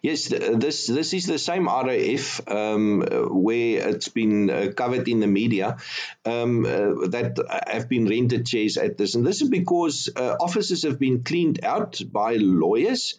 [0.02, 5.26] Yes, this this is the same RAF um, where it's been uh, covered in the
[5.26, 5.76] media
[6.24, 10.84] um, uh, that have been rented chairs at this, and this is because uh, offices
[10.84, 13.18] have been cleaned out by lawyers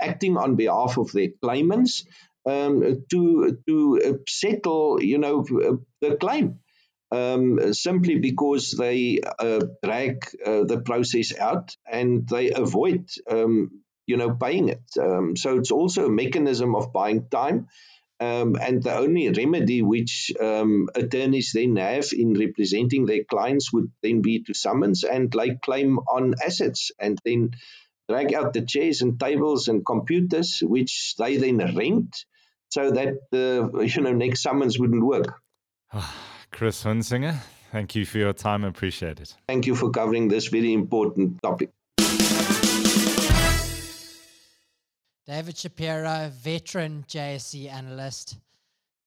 [0.00, 2.04] acting on behalf of their claimants
[2.46, 5.44] um, to to settle, you know,
[6.00, 6.60] the claim.
[7.12, 14.16] Um, simply because they uh, drag uh, the process out and they avoid um, you
[14.16, 14.82] know, paying it.
[14.98, 17.68] Um, so it's also a mechanism of buying time.
[18.18, 23.90] Um, and the only remedy which um, attorneys then have in representing their clients would
[24.02, 27.52] then be to summons and like claim on assets and then
[28.10, 32.26] drag out the chairs and tables and computers, which they then rent,
[32.68, 35.40] so that the you know next summons wouldn't work.
[36.50, 37.36] Chris Hunsinger,
[37.72, 38.64] thank you for your time.
[38.64, 39.34] Appreciate it.
[39.48, 41.70] Thank you for covering this very important topic.
[45.30, 48.38] David Shapiro, veteran JSE analyst.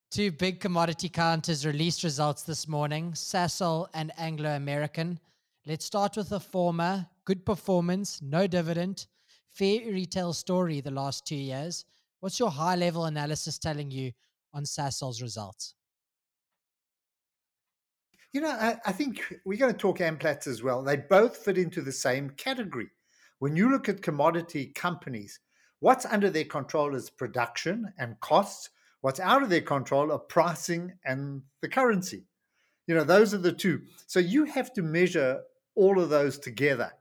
[0.09, 5.19] Two big commodity counters released results this morning Sasol and Anglo American.
[5.65, 7.05] Let's start with the former.
[7.25, 9.05] Good performance, no dividend,
[9.51, 11.83] fair retail story the last two years.
[12.21, 14.13] What's your high level analysis telling you
[14.53, 15.75] on Sasol's results?
[18.31, 20.83] You know, I, I think we're going to talk Amplats as well.
[20.83, 22.87] They both fit into the same category.
[23.39, 25.41] When you look at commodity companies,
[25.83, 28.69] What's under their control is production and costs.
[29.01, 32.23] What's out of their control are pricing and the currency.
[32.87, 33.81] You know, those are the two.
[34.07, 35.41] So you have to measure
[35.75, 36.93] all of those together.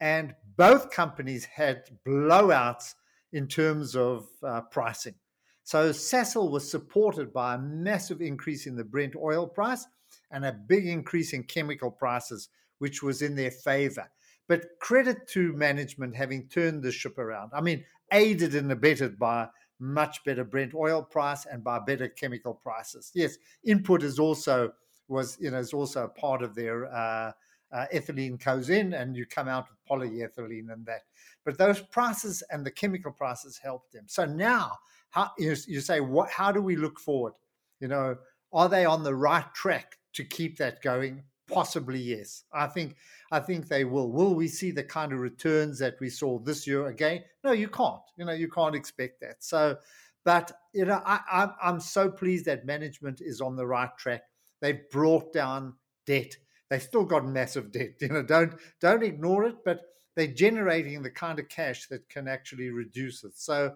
[0.00, 2.94] And both companies had blowouts
[3.32, 5.16] in terms of uh, pricing.
[5.64, 9.88] So Sasol was supported by a massive increase in the Brent oil price
[10.30, 14.08] and a big increase in chemical prices, which was in their favor.
[14.46, 17.50] But credit to management having turned the ship around.
[17.54, 22.54] I mean, aided and abetted by much better Brent oil price and by better chemical
[22.54, 23.10] prices.
[23.14, 24.72] Yes, input is also
[25.08, 27.32] was you know is also a part of their uh,
[27.72, 31.02] uh, ethylene goes in and you come out with polyethylene and that.
[31.44, 34.04] But those prices and the chemical prices help them.
[34.06, 34.78] So now,
[35.10, 36.30] how you, you say what?
[36.30, 37.34] How do we look forward?
[37.80, 38.16] You know,
[38.52, 41.22] are they on the right track to keep that going?
[41.48, 42.44] Possibly yes.
[42.52, 42.96] I think
[43.30, 44.10] I think they will.
[44.10, 47.22] Will we see the kind of returns that we saw this year again?
[47.44, 48.00] No, you can't.
[48.16, 49.42] You know, you can't expect that.
[49.44, 49.76] So,
[50.24, 54.22] but you know, I, I'm I'm so pleased that management is on the right track.
[54.60, 55.74] They've brought down
[56.06, 56.36] debt.
[56.68, 57.94] They've still got massive debt.
[58.00, 59.56] You know, don't don't ignore it.
[59.64, 59.82] But
[60.16, 63.38] they're generating the kind of cash that can actually reduce it.
[63.38, 63.74] So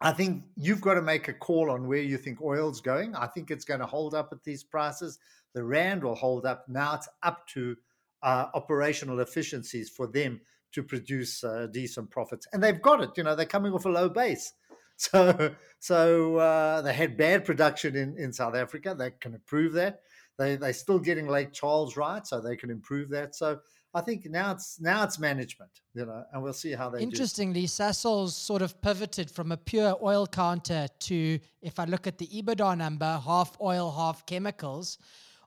[0.00, 3.14] I think you've got to make a call on where you think oil's going.
[3.14, 5.18] I think it's going to hold up at these prices.
[5.54, 6.68] The rand will hold up.
[6.68, 7.76] Now it's up to
[8.22, 10.40] uh, operational efficiencies for them
[10.72, 13.10] to produce uh, decent profits, and they've got it.
[13.16, 14.52] You know, they're coming off a low base.
[15.00, 18.96] So, so uh, they had bad production in, in South Africa.
[18.98, 20.00] They can improve that.
[20.38, 23.36] They they're still getting Lake Charles right, so they can improve that.
[23.36, 23.60] So
[23.94, 27.02] I think now it's now it's management, you know, and we'll see how they.
[27.02, 32.18] Interestingly, Sasol's sort of pivoted from a pure oil counter to, if I look at
[32.18, 34.98] the EBITDA number, half oil, half chemicals.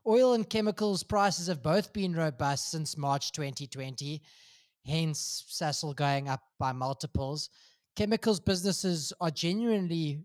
[0.06, 4.20] Oil and chemicals prices have both been robust since March 2020,
[4.84, 7.48] hence Sasol going up by multiples
[7.96, 10.20] chemicals businesses are genuinely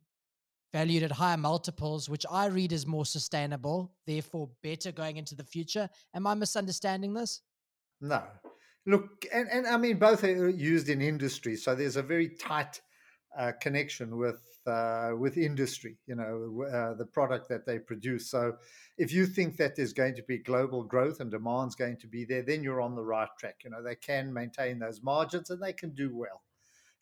[0.73, 5.43] valued at higher multiples, which I read as more sustainable, therefore better going into the
[5.43, 5.89] future.
[6.13, 7.41] Am I misunderstanding this?
[8.01, 8.23] No.
[8.85, 11.55] Look, and, and I mean, both are used in industry.
[11.55, 12.81] So there's a very tight
[13.37, 18.29] uh, connection with uh, with industry, you know, uh, the product that they produce.
[18.29, 18.57] So
[18.97, 22.25] if you think that there's going to be global growth and demand's going to be
[22.25, 23.61] there, then you're on the right track.
[23.63, 26.41] You know, they can maintain those margins and they can do well.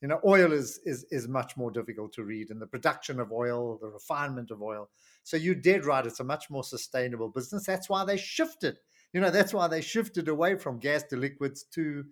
[0.01, 3.31] You know, oil is is is much more difficult to read, and the production of
[3.31, 4.89] oil, the refinement of oil.
[5.23, 7.65] So you're dead right; it's a much more sustainable business.
[7.65, 8.77] That's why they shifted.
[9.13, 12.03] You know, that's why they shifted away from gas to liquids to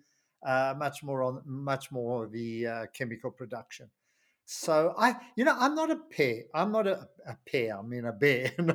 [0.44, 3.90] uh, much more on much more the uh, chemical production.
[4.46, 6.42] So I, you know, I'm not a pear.
[6.54, 7.78] I'm not a, a pear.
[7.78, 8.52] I mean a bear.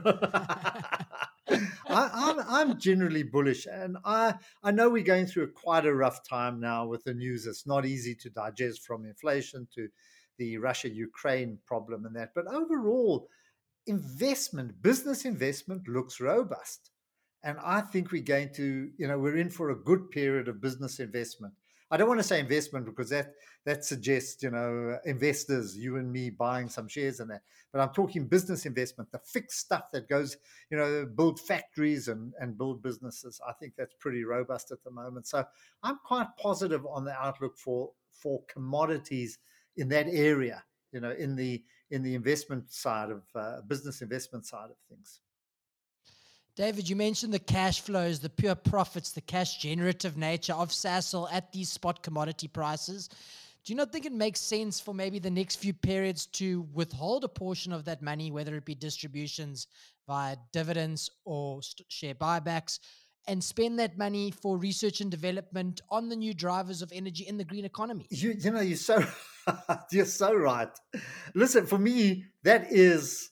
[1.89, 6.27] I, I'm, I'm generally bullish, and I I know we're going through quite a rough
[6.27, 7.45] time now with the news.
[7.45, 9.89] It's not easy to digest from inflation to
[10.37, 12.31] the Russia Ukraine problem and that.
[12.35, 13.27] But overall,
[13.87, 16.91] investment, business investment looks robust,
[17.43, 20.61] and I think we're going to, you know, we're in for a good period of
[20.61, 21.53] business investment.
[21.91, 23.33] I don't want to say investment because that
[23.65, 27.41] that suggests you know investors, you and me, buying some shares and that.
[27.71, 30.37] But I'm talking business investment, the fixed stuff that goes,
[30.71, 33.39] you know, build factories and and build businesses.
[33.47, 35.27] I think that's pretty robust at the moment.
[35.27, 35.43] So
[35.83, 39.39] I'm quite positive on the outlook for for commodities
[39.77, 40.63] in that area.
[40.91, 45.21] You know, in the in the investment side of uh, business investment side of things.
[46.59, 51.29] David, you mentioned the cash flows, the pure profits, the cash generative nature of Sasol
[51.31, 53.07] at these spot commodity prices.
[53.63, 57.23] Do you not think it makes sense for maybe the next few periods to withhold
[57.23, 59.67] a portion of that money, whether it be distributions
[60.05, 62.79] via dividends or st- share buybacks,
[63.25, 67.37] and spend that money for research and development on the new drivers of energy in
[67.37, 68.05] the green economy?
[68.09, 69.01] You, you know, you're so
[69.93, 70.77] you're so right.
[71.33, 73.29] Listen, for me, that is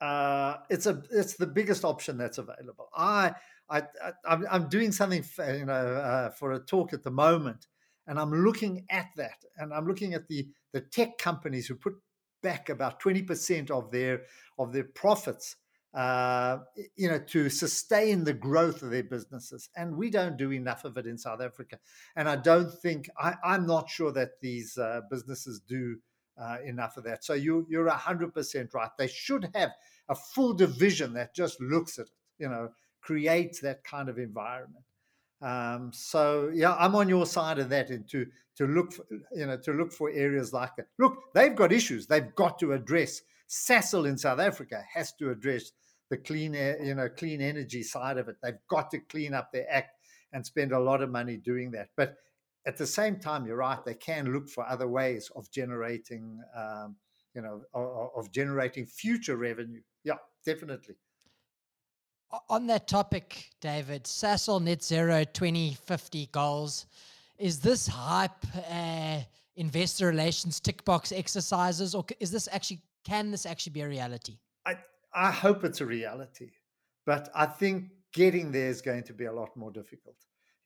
[0.00, 2.88] uh, it's a it's the biggest option that's available.
[2.94, 3.32] I
[3.68, 3.82] I,
[4.24, 7.66] I am doing something you know uh, for a talk at the moment,
[8.06, 11.94] and I'm looking at that, and I'm looking at the the tech companies who put
[12.40, 14.22] back about 20% of their
[14.58, 15.56] of their profits
[15.94, 16.58] uh,
[16.96, 19.70] you know, to sustain the growth of their businesses.
[19.76, 21.78] And we don't do enough of it in South Africa.
[22.14, 25.96] And I don't think, I, am not sure that these uh, businesses do
[26.40, 27.24] uh, enough of that.
[27.24, 28.90] So you, you're 100% right.
[28.98, 29.70] They should have
[30.08, 32.70] a full division that just looks at it, you know,
[33.00, 34.84] creates that kind of environment.
[35.40, 38.26] Um, so yeah, I'm on your side of that, and to
[38.56, 40.88] to look, for, you know, to look for areas like that.
[40.98, 43.22] Look, they've got issues they've got to address.
[43.48, 45.70] Sasol in South Africa has to address
[46.10, 48.36] the clean air, you know, clean energy side of it.
[48.42, 49.96] They've got to clean up their act
[50.32, 51.88] and spend a lot of money doing that.
[51.96, 52.16] But
[52.68, 56.96] at the same time, you're right; they can look for other ways of generating, um,
[57.34, 59.80] you know, of, of generating future revenue.
[60.04, 60.96] Yeah, definitely.
[62.50, 66.84] On that topic, David, Sasol Net Zero 2050 goals.
[67.38, 69.20] Is this hype uh,
[69.56, 74.36] investor relations tick box exercises, or is this actually can this actually be a reality?
[74.66, 74.76] I
[75.14, 76.50] I hope it's a reality,
[77.06, 80.16] but I think getting there is going to be a lot more difficult.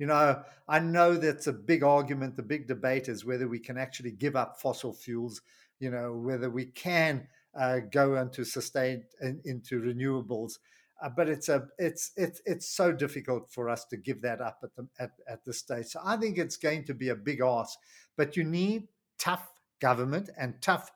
[0.03, 2.35] You know, I know that's a big argument.
[2.35, 5.43] The big debate is whether we can actually give up fossil fuels.
[5.79, 10.55] You know, whether we can uh, go into sustained in, into renewables.
[11.01, 14.59] Uh, but it's a it's it's it's so difficult for us to give that up
[14.65, 15.87] at the at, at this stage.
[15.87, 17.79] So I think it's going to be a big ask.
[18.17, 18.89] But you need
[19.21, 20.91] tough government and tough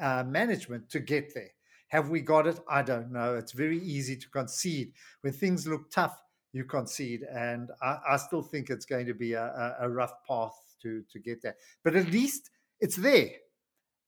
[0.00, 1.52] uh, management to get there.
[1.86, 2.58] Have we got it?
[2.68, 3.36] I don't know.
[3.36, 6.20] It's very easy to concede when things look tough
[6.52, 7.22] you concede.
[7.32, 11.18] And I, I still think it's going to be a, a, rough path to, to
[11.18, 11.56] get there.
[11.84, 13.30] But at least it's there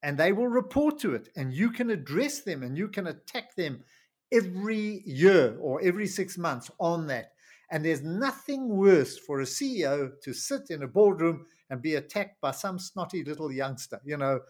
[0.03, 3.55] and they will report to it and you can address them and you can attack
[3.55, 3.84] them
[4.32, 7.32] every year or every six months on that.
[7.70, 12.40] And there's nothing worse for a CEO to sit in a boardroom and be attacked
[12.40, 14.40] by some snotty little youngster, you know,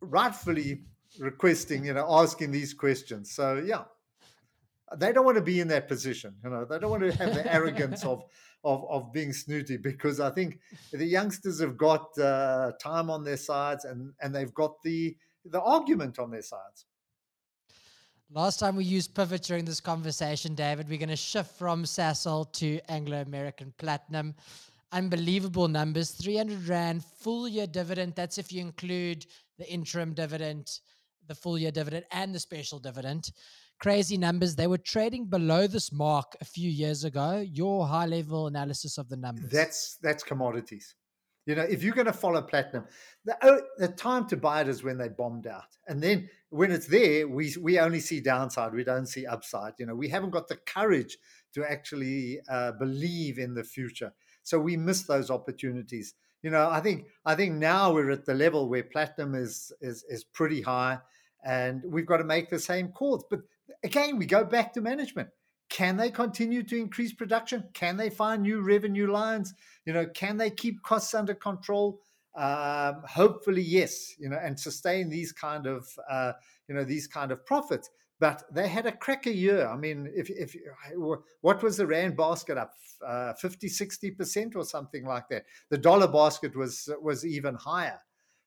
[0.00, 0.82] rightfully
[1.18, 3.32] requesting, you know, asking these questions.
[3.32, 3.84] So, yeah.
[4.96, 6.34] They don't want to be in that position.
[6.42, 8.24] You know, they don't want to have the arrogance of,
[8.64, 10.58] of of being snooty because I think
[10.92, 15.60] the youngsters have got uh, time on their sides and and they've got the the
[15.60, 16.86] argument on their sides.
[18.30, 22.52] Last time we used pivot during this conversation, David, we're going to shift from Sasol
[22.54, 24.34] to Anglo American Platinum.
[24.92, 28.14] Unbelievable numbers 300 Rand full year dividend.
[28.16, 29.24] That's if you include
[29.58, 30.80] the interim dividend,
[31.26, 33.30] the full year dividend, and the special dividend.
[33.80, 34.56] Crazy numbers.
[34.56, 37.44] They were trading below this mark a few years ago.
[37.46, 39.50] Your high level analysis of the numbers.
[39.50, 40.96] That's that's commodities.
[41.46, 42.84] You know, if you're going to follow platinum,
[43.24, 45.78] the, the time to buy it is when they bombed out.
[45.86, 48.74] And then when it's there, we, we only see downside.
[48.74, 49.72] We don't see upside.
[49.78, 51.16] You know, we haven't got the courage
[51.54, 54.12] to actually uh, believe in the future.
[54.42, 56.12] So we miss those opportunities.
[56.42, 60.04] You know, I think I think now we're at the level where platinum is is
[60.08, 60.98] is pretty high,
[61.44, 63.24] and we've got to make the same calls.
[63.28, 63.40] But
[63.82, 65.28] again, we go back to management.
[65.68, 67.64] Can they continue to increase production?
[67.74, 69.54] Can they find new revenue lines?
[69.84, 72.00] You know, can they keep costs under control?
[72.34, 74.14] Um, hopefully, yes.
[74.18, 76.32] You know, and sustain these kind of uh,
[76.68, 77.90] you know these kind of profits.
[78.20, 79.68] But they had a cracker year.
[79.68, 80.56] I mean, if if
[81.40, 82.72] what was the rand basket up
[83.06, 85.44] uh, 50, 60 percent or something like that?
[85.68, 87.98] The dollar basket was was even higher.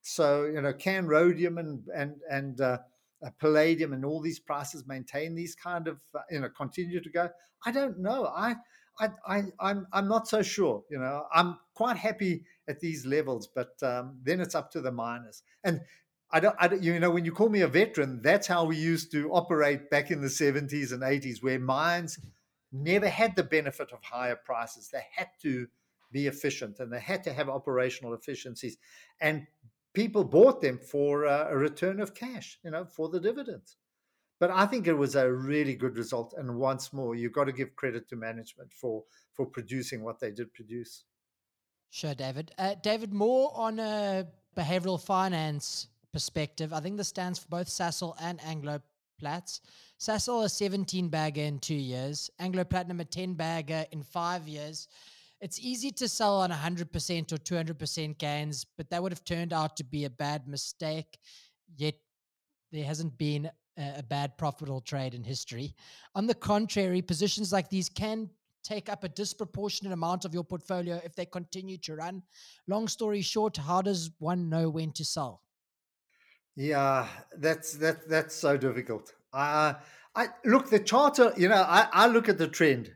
[0.02, 2.80] So you know, can rhodium and and and uh,
[3.26, 7.10] uh, palladium and all these prices maintain these kind of uh, you know continue to
[7.10, 7.30] go
[7.66, 8.56] i don't know i
[9.00, 10.84] I, I, I'm, I'm not so sure.
[10.90, 14.92] You know, I'm quite happy at these levels, but um, then it's up to the
[14.92, 15.44] miners.
[15.64, 15.82] And
[16.32, 18.78] I don't, I don't, you know, when you call me a veteran, that's how we
[18.78, 22.20] used to operate back in the 70s and 80s, where mines
[22.72, 24.90] never had the benefit of higher prices.
[24.92, 25.68] They had to
[26.12, 28.78] be efficient and they had to have operational efficiencies.
[29.20, 29.48] And
[29.94, 33.78] people bought them for uh, a return of cash, you know, for the dividends.
[34.40, 36.34] But I think it was a really good result.
[36.38, 40.32] And once more, you've got to give credit to management for for producing what they
[40.32, 41.04] did produce.
[41.92, 42.52] Sure, David.
[42.58, 44.26] Uh, David, more on a
[44.58, 46.74] behavioral finance perspective.
[46.74, 48.82] I think this stands for both Sasol and Anglo
[49.20, 49.62] Plats.
[50.00, 54.88] Sasol a 17 bagger in two years, Anglo Platinum a 10 bagger in five years
[55.42, 59.76] it's easy to sell on 100% or 200% gains, but that would have turned out
[59.78, 61.18] to be a bad mistake.
[61.76, 61.96] Yet
[62.72, 65.76] there hasn't been a, a bad profitable trade in history.
[66.14, 68.30] On the contrary, positions like these can
[68.64, 72.22] take up a disproportionate amount of your portfolio if they continue to run.
[72.68, 75.42] Long story short, how does one know when to sell?
[76.56, 79.14] Yeah, that's that that's so difficult.
[79.34, 79.74] Uh,
[80.14, 81.34] I look the charter.
[81.38, 82.92] You know, I, I look at the trend.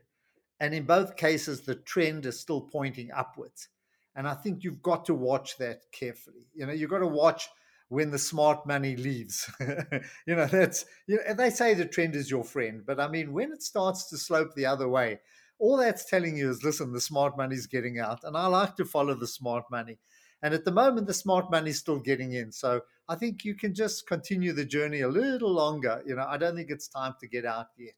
[0.59, 3.69] And in both cases, the trend is still pointing upwards.
[4.15, 6.47] And I think you've got to watch that carefully.
[6.53, 7.49] You know, you've got to watch
[7.89, 9.49] when the smart money leaves.
[9.59, 12.83] you know, that's, you know, they say the trend is your friend.
[12.85, 15.19] But I mean, when it starts to slope the other way,
[15.59, 18.23] all that's telling you is listen, the smart money's getting out.
[18.23, 19.99] And I like to follow the smart money.
[20.41, 22.51] And at the moment, the smart money's still getting in.
[22.51, 26.01] So I think you can just continue the journey a little longer.
[26.05, 27.93] You know, I don't think it's time to get out yet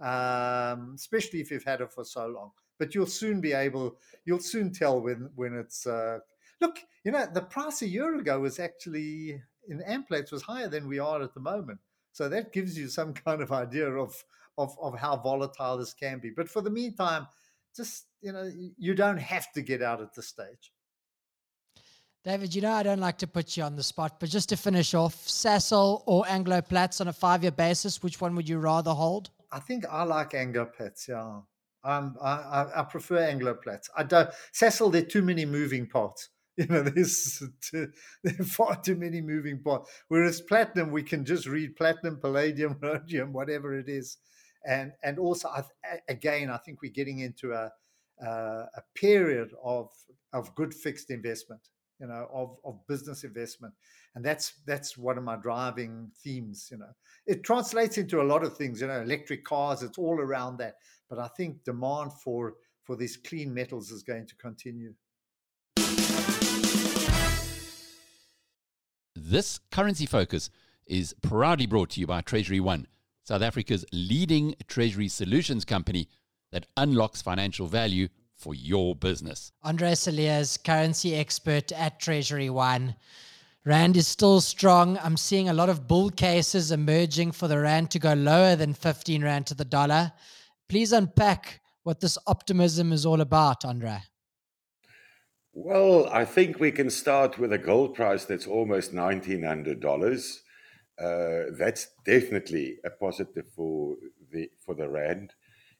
[0.00, 2.50] um, especially if you've had it for so long.
[2.78, 5.86] But you'll soon be able, you'll soon tell when when it's.
[5.86, 6.18] Uh,
[6.60, 10.88] look, you know, the price a year ago was actually in Amplats was higher than
[10.88, 11.78] we are at the moment.
[12.12, 14.22] So that gives you some kind of idea of
[14.58, 16.30] of of how volatile this can be.
[16.30, 17.26] But for the meantime,
[17.76, 20.72] just you know, you don't have to get out at this stage.
[22.24, 24.56] David, you know I don't like to put you on the spot, but just to
[24.56, 28.92] finish off, Sasol or Anglo Plats on a five-year basis, which one would you rather
[28.92, 29.28] hold?
[29.54, 31.06] I think I like Anglo Plats.
[31.08, 31.40] Yeah,
[31.84, 33.88] um, I, I, prefer Anglo Plats.
[33.96, 34.90] I don't Sasol.
[34.90, 36.30] There are too many moving parts.
[36.56, 37.88] You know, there's too,
[38.44, 39.90] far too many moving parts.
[40.06, 44.18] Whereas platinum, we can just read platinum, palladium, rhodium, whatever it is,
[44.64, 45.64] and and also I,
[46.08, 47.72] again, I think we're getting into a
[48.22, 49.90] a period of
[50.32, 51.62] of good fixed investment
[52.00, 53.74] you know, of, of business investment.
[54.14, 56.90] And that's that's one of my driving themes, you know.
[57.26, 60.74] It translates into a lot of things, you know, electric cars, it's all around that.
[61.08, 64.94] But I think demand for for these clean metals is going to continue.
[69.16, 70.50] This currency focus
[70.86, 72.84] is proudly brought to you by TreasuryONE,
[73.24, 76.08] South Africa's leading treasury solutions company
[76.52, 78.08] that unlocks financial value
[78.44, 79.52] for your business.
[79.62, 82.94] Andre Cilliers, currency expert at TreasuryONE.
[83.64, 84.98] Rand is still strong.
[85.02, 88.74] I'm seeing a lot of bull cases emerging for the Rand to go lower than
[88.74, 90.12] 15 Rand to the dollar.
[90.68, 94.00] Please unpack what this optimism is all about, Andre.
[95.54, 100.40] Well, I think we can start with a gold price that's almost $1,900.
[101.00, 103.96] Uh, that's definitely a positive for
[104.30, 105.32] the for the rand.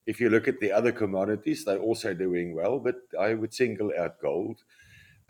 [0.06, 3.92] If you look at the other commodities, they're also doing well, but I would single
[3.98, 4.62] out gold.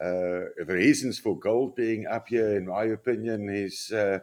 [0.00, 4.18] Uh, the reasons for gold being up here, in my opinion, is uh,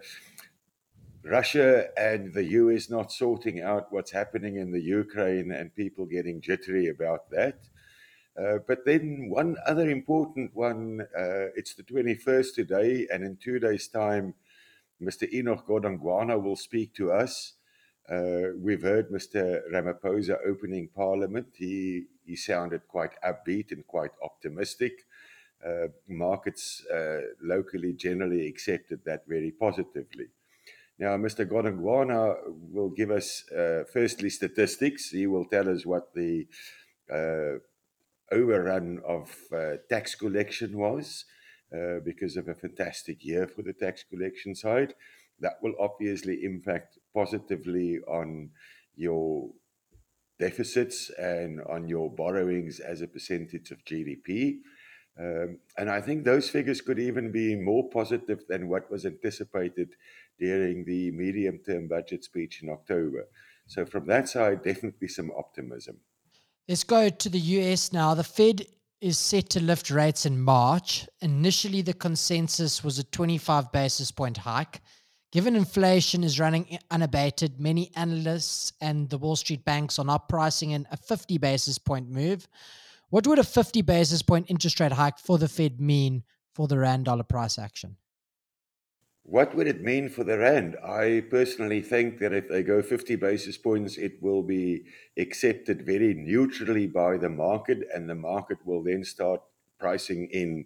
[1.23, 6.41] Russia and the US not sorting out what's happening in the Ukraine and people getting
[6.41, 7.59] jittery about that.
[8.37, 13.59] Uh, but then one other important one, uh, it's the 21st today, and in two
[13.59, 14.33] days' time,
[15.01, 15.31] Mr.
[15.33, 17.53] Enoch Godongwana will speak to us.
[18.09, 19.61] Uh, we've heard Mr.
[19.71, 21.47] Ramaphosa opening Parliament.
[21.53, 24.93] He, he sounded quite upbeat and quite optimistic.
[25.65, 30.25] Uh, markets uh, locally generally accepted that very positively.
[30.97, 31.45] Now, Mr.
[31.45, 32.35] Godongwana
[32.71, 35.09] will give us, uh, firstly, statistics.
[35.09, 36.47] He will tell us what the
[37.11, 37.59] uh,
[38.31, 41.25] overrun of uh, tax collection was
[42.03, 44.93] because of a fantastic year for the tax collection side.
[45.41, 48.51] That will obviously impact positively on
[48.95, 49.49] your
[50.39, 54.59] deficits and on your borrowings as a percentage of GDP.
[55.19, 59.89] Um, and I think those figures could even be more positive than what was anticipated
[60.39, 63.27] during the medium term budget speech in October.
[63.67, 65.97] So, from that side, definitely some optimism.
[66.67, 68.13] Let's go to the US now.
[68.13, 68.65] The Fed
[69.01, 71.07] is set to lift rates in March.
[71.21, 74.79] Initially, the consensus was a 25 basis point hike.
[75.31, 80.71] Given inflation is running unabated, many analysts and the Wall Street banks are now pricing
[80.71, 82.49] in a 50 basis point move.
[83.09, 86.23] What would a 50 basis point interest rate hike for the Fed mean
[86.53, 87.95] for the Rand dollar price action?
[89.23, 90.75] What would it mean for the Rand?
[90.83, 94.83] I personally think that if they go 50 basis points, it will be
[95.17, 99.41] accepted very neutrally by the market, and the market will then start
[99.79, 100.65] pricing in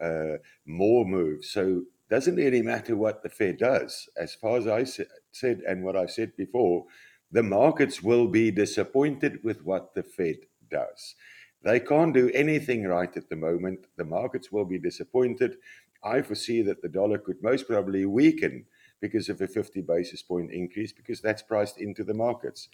[0.00, 1.50] uh, more moves.
[1.50, 4.08] So doesn't really matter what the Fed does.
[4.16, 4.84] As far as I
[5.32, 6.86] said, and what I've said before,
[7.30, 10.36] the markets will be disappointed with what the Fed
[10.70, 11.14] does.
[11.62, 13.86] They can't do anything right at the moment.
[13.96, 15.56] The markets will be disappointed.
[16.02, 18.64] I foresee that the dollar could most probably weaken
[19.00, 22.68] because of a 50 basis point increase, because that's priced into the markets.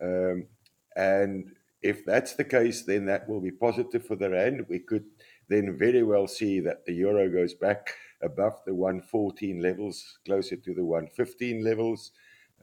[0.00, 0.46] Um,
[0.94, 4.66] and if that's the case, then that will be positive for the Rand.
[4.68, 5.04] We could
[5.48, 10.74] then very well see that the euro goes back above the 114 levels, closer to
[10.74, 12.12] the 115 levels,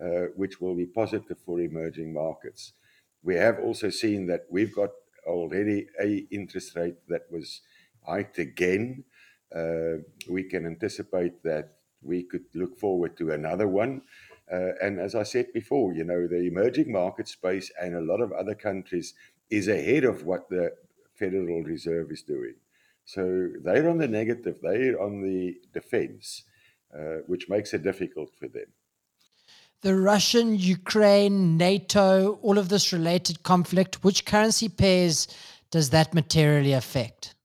[0.01, 2.73] uh, which will be positive for emerging markets.
[3.21, 4.89] We have also seen that we've got
[5.25, 7.61] already a interest rate that was
[8.05, 9.05] hiked again
[9.53, 9.97] uh,
[10.29, 14.01] we can anticipate that we could look forward to another one.
[14.51, 18.19] Uh, and as I said before, you know, the emerging market space and a lot
[18.19, 19.13] of other countries
[19.49, 20.73] is ahead of what the
[21.13, 22.55] Federal Reserve is doing.
[23.05, 26.43] So they're on the negative, they're on the defense,
[26.97, 28.67] uh, which makes it difficult for them.
[29.81, 35.27] The Russian, Ukraine, NATO, all of this related conflict, which currency pairs
[35.71, 37.35] does that materially affect?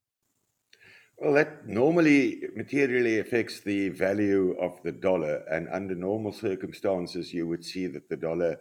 [1.16, 5.42] Well, that normally materially affects the value of the dollar.
[5.50, 8.60] And under normal circumstances, you would see that the dollar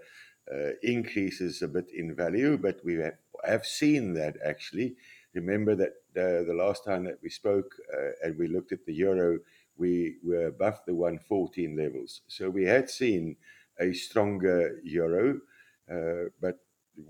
[0.52, 4.96] uh, increases a bit in value, but we have, have seen that actually.
[5.34, 8.94] Remember that uh, the last time that we spoke uh, and we looked at the
[8.94, 9.40] euro,
[9.78, 12.22] we were above the 114 levels.
[12.28, 13.36] So we had seen
[13.80, 15.40] a stronger euro,
[15.92, 16.60] uh, but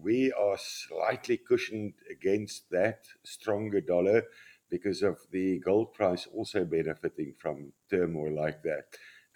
[0.01, 4.23] we are slightly cushioned against that stronger dollar
[4.69, 8.85] because of the gold price also benefiting from turmoil like that.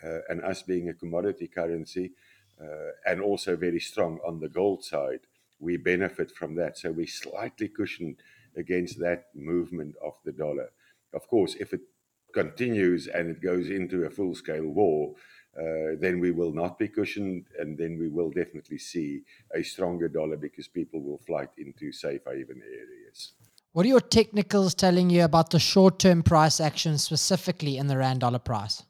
[0.03, 2.11] Uh, and us being a commodity currency
[2.61, 5.21] uh, and also very strong on the gold side,
[5.59, 6.77] we benefit from that.
[6.77, 8.17] So we slightly cushion
[8.58, 10.72] against that movement of the dollar.
[11.14, 11.82] Of course, if it
[12.34, 15.16] continues and it goes into a full scale war,
[15.58, 19.22] uh, then we will not be cushioned, and then we will definitely see
[19.54, 23.34] a stronger dollar because people will flight into safe haven areas.
[23.74, 27.97] What are your technicals telling you about the short term price action specifically in the
[27.97, 28.84] Rand dollar price?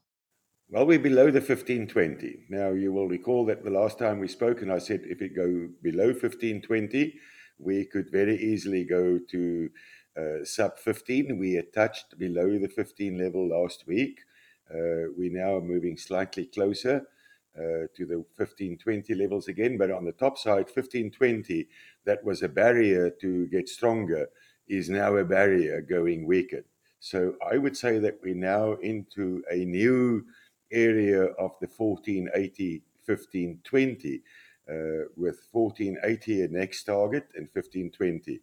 [0.70, 2.45] Well, we're below the 1520.
[2.49, 5.36] Now, you will recall that the last time we spoke, and I said if it
[5.36, 7.14] go below 1520,
[7.62, 9.70] we could very easily go to
[10.18, 11.38] uh, sub 15.
[11.38, 14.20] We had touched below the 15 level last week.
[14.70, 17.03] Uh, we now are moving slightly closer
[17.57, 19.78] uh, to the 1520 levels again.
[19.78, 21.68] But on the top side, 1520,
[22.05, 24.28] that was a barrier to get stronger
[24.68, 26.64] is now a barrier going weaker.
[26.99, 30.24] So I would say that we're now into a new
[30.72, 34.22] area of the 1480, 1520,
[34.72, 38.39] uh, with 1480 a next target and 1520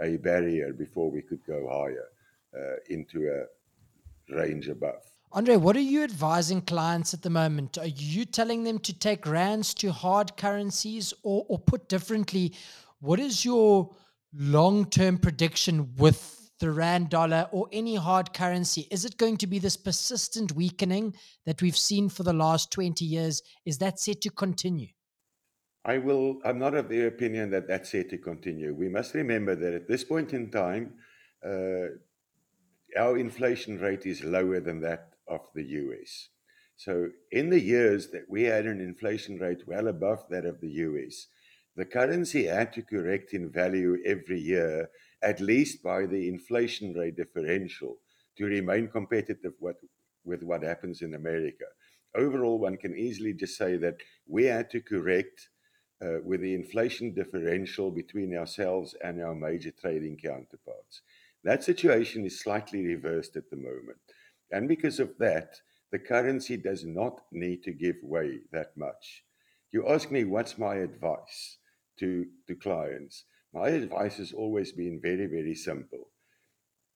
[0.00, 2.08] a barrier before we could go higher
[2.56, 5.02] uh, into a range above.
[5.32, 7.78] Andre, what are you advising clients at the moment?
[7.78, 12.52] Are you telling them to take rands to hard currencies, or, or put differently,
[13.00, 13.94] what is your
[14.34, 18.86] long term prediction with the rand dollar or any hard currency?
[18.90, 21.14] Is it going to be this persistent weakening
[21.46, 23.42] that we've seen for the last 20 years?
[23.64, 24.88] Is that set to continue?
[25.84, 26.40] I will.
[26.44, 28.72] I'm not of the opinion that that's set to continue.
[28.72, 30.94] We must remember that at this point in time,
[31.44, 31.98] uh,
[32.96, 36.28] our inflation rate is lower than that of the US.
[36.76, 40.70] So, in the years that we had an inflation rate well above that of the
[40.86, 41.26] US,
[41.74, 44.88] the currency had to correct in value every year,
[45.22, 47.98] at least by the inflation rate differential,
[48.36, 49.76] to remain competitive with,
[50.24, 51.64] with what happens in America.
[52.14, 55.48] Overall, one can easily just say that we had to correct
[56.02, 61.02] uh, with the inflation differential between ourselves and our major trading counterparts.
[61.44, 63.98] That situation is slightly reversed at the moment.
[64.50, 65.56] And because of that,
[65.90, 69.24] the currency does not need to give way that much.
[69.70, 71.58] You ask me, what's my advice
[71.98, 73.24] to, to clients?
[73.54, 76.08] My advice has always been very, very simple.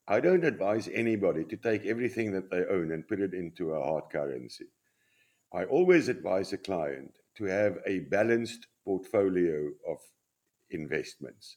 [0.08, 3.82] I don't advise anybody to take everything that they own and put it into a
[3.82, 4.66] hard currency.
[5.52, 9.98] I always advise a client to have a balanced portfolio of
[10.70, 11.56] investments.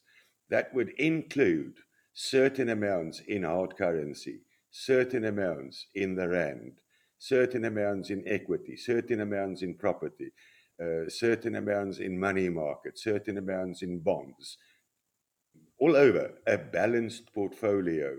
[0.50, 1.74] That would include
[2.12, 6.72] certain amounts in hard currency, certain amounts in the rand,
[7.18, 10.32] certain amounts in equity, certain amounts in property,
[10.82, 14.58] uh, certain amounts in money market, certain amounts in bonds.
[15.78, 18.16] All over a balanced portfolio.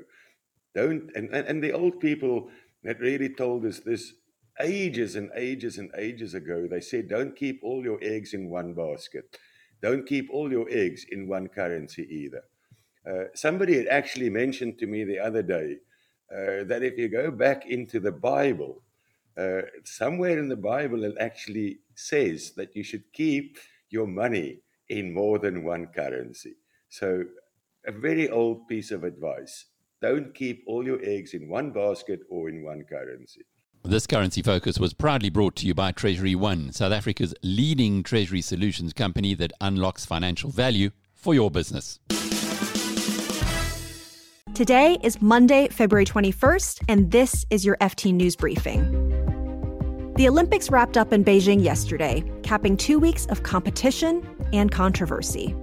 [0.73, 2.49] Don't and, and, and the old people
[2.83, 4.13] that really told us this
[4.59, 8.73] ages and ages and ages ago, they said, don't keep all your eggs in one
[8.73, 9.37] basket.
[9.81, 12.43] Don't keep all your eggs in one currency either.
[13.09, 15.77] Uh, somebody had actually mentioned to me the other day
[16.31, 18.83] uh, that if you go back into the Bible,
[19.37, 23.57] uh, somewhere in the Bible it actually says that you should keep
[23.89, 26.53] your money in more than one currency.
[26.89, 27.23] So,
[27.87, 29.65] a very old piece of advice
[30.01, 33.41] don't keep all your eggs in one basket or in one currency.
[33.83, 38.93] This currency focus was proudly brought to you by TreasuryONE, South Africa's leading treasury solutions
[38.93, 41.99] company that unlocks financial value for your business.
[44.53, 48.83] Today is Monday, February 21st, and this is your FT News Briefing.
[50.15, 54.23] The Olympics wrapped up in Beijing yesterday, capping two weeks of competition
[54.53, 55.55] and controversy.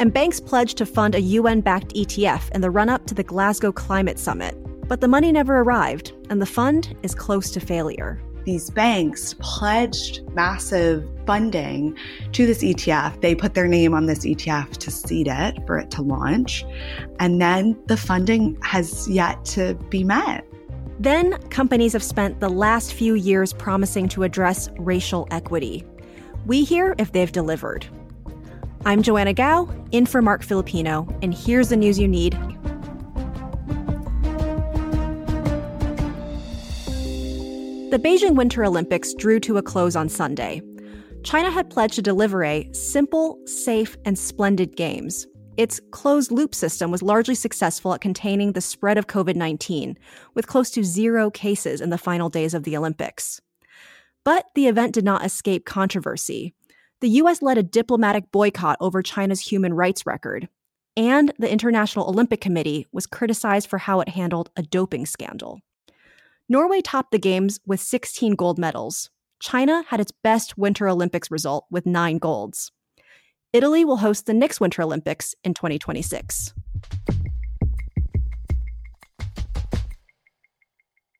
[0.00, 3.22] And banks pledged to fund a UN backed ETF in the run up to the
[3.22, 4.56] Glasgow Climate Summit.
[4.92, 8.20] But the money never arrived, and the fund is close to failure.
[8.44, 11.96] These banks pledged massive funding
[12.32, 13.22] to this ETF.
[13.22, 16.66] They put their name on this ETF to seed it for it to launch.
[17.20, 20.46] And then the funding has yet to be met.
[21.00, 25.86] Then, companies have spent the last few years promising to address racial equity.
[26.44, 27.86] We hear if they've delivered.
[28.84, 32.36] I'm Joanna Gao, in for Marc Filippino, and here's the news you need
[37.92, 40.62] The Beijing Winter Olympics drew to a close on Sunday.
[41.24, 45.26] China had pledged to deliver a simple, safe, and splendid games.
[45.58, 49.98] Its closed loop system was largely successful at containing the spread of COVID 19,
[50.32, 53.42] with close to zero cases in the final days of the Olympics.
[54.24, 56.54] But the event did not escape controversy.
[57.02, 57.42] The U.S.
[57.42, 60.48] led a diplomatic boycott over China's human rights record,
[60.96, 65.60] and the International Olympic Committee was criticized for how it handled a doping scandal.
[66.52, 69.08] Norway topped the Games with 16 gold medals.
[69.40, 72.70] China had its best Winter Olympics result with nine golds.
[73.54, 76.52] Italy will host the next Winter Olympics in 2026.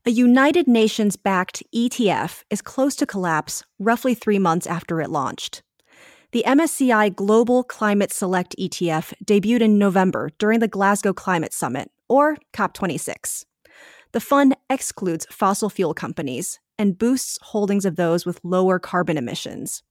[0.05, 5.63] A United Nations backed ETF is close to collapse roughly three months after it launched.
[6.33, 12.37] The MSCI Global Climate Select ETF debuted in November during the Glasgow Climate Summit, or
[12.53, 13.47] COP26.
[14.13, 19.83] The fund excludes fossil fuel companies and boosts holdings of those with lower carbon emissions.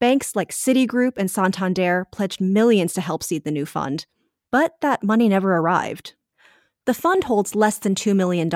[0.00, 4.06] Banks like Citigroup and Santander pledged millions to help seed the new fund,
[4.50, 6.14] but that money never arrived.
[6.86, 8.50] The fund holds less than $2 million.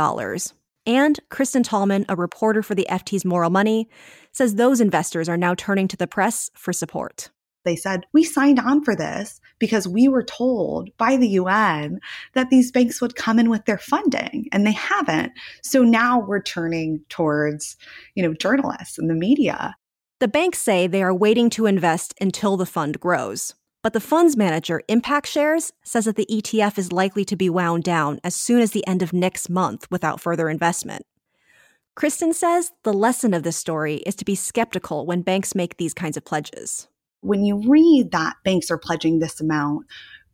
[0.86, 3.88] And Kristen Talman, a reporter for the FT's Moral Money,
[4.32, 7.30] says those investors are now turning to the press for support.
[7.64, 12.00] They said, We signed on for this because we were told by the UN
[12.34, 15.32] that these banks would come in with their funding and they haven't.
[15.62, 17.76] So now we're turning towards,
[18.14, 19.76] you know, journalists and the media.
[20.18, 23.54] The banks say they are waiting to invest until the fund grows.
[23.82, 27.84] But the fund's manager, Impact Shares, says that the ETF is likely to be wound
[27.84, 31.06] down as soon as the end of next month without further investment.
[31.94, 35.94] Kristen says the lesson of this story is to be skeptical when banks make these
[35.94, 36.88] kinds of pledges.
[37.26, 39.86] When you read that banks are pledging this amount,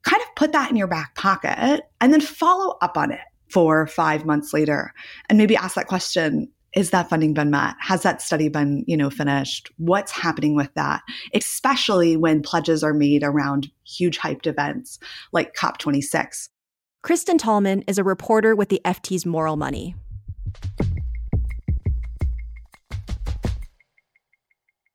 [0.03, 3.20] kind of put that in your back pocket and then follow up on it
[3.51, 4.93] four or five months later
[5.28, 7.74] and maybe ask that question is that funding been met?
[7.80, 9.70] Has that study been you know finished?
[9.76, 11.03] What's happening with that?
[11.34, 14.99] Especially when pledges are made around huge hyped events
[15.32, 16.49] like cop26
[17.03, 19.97] kristen talman is a reporter with the ft's moral money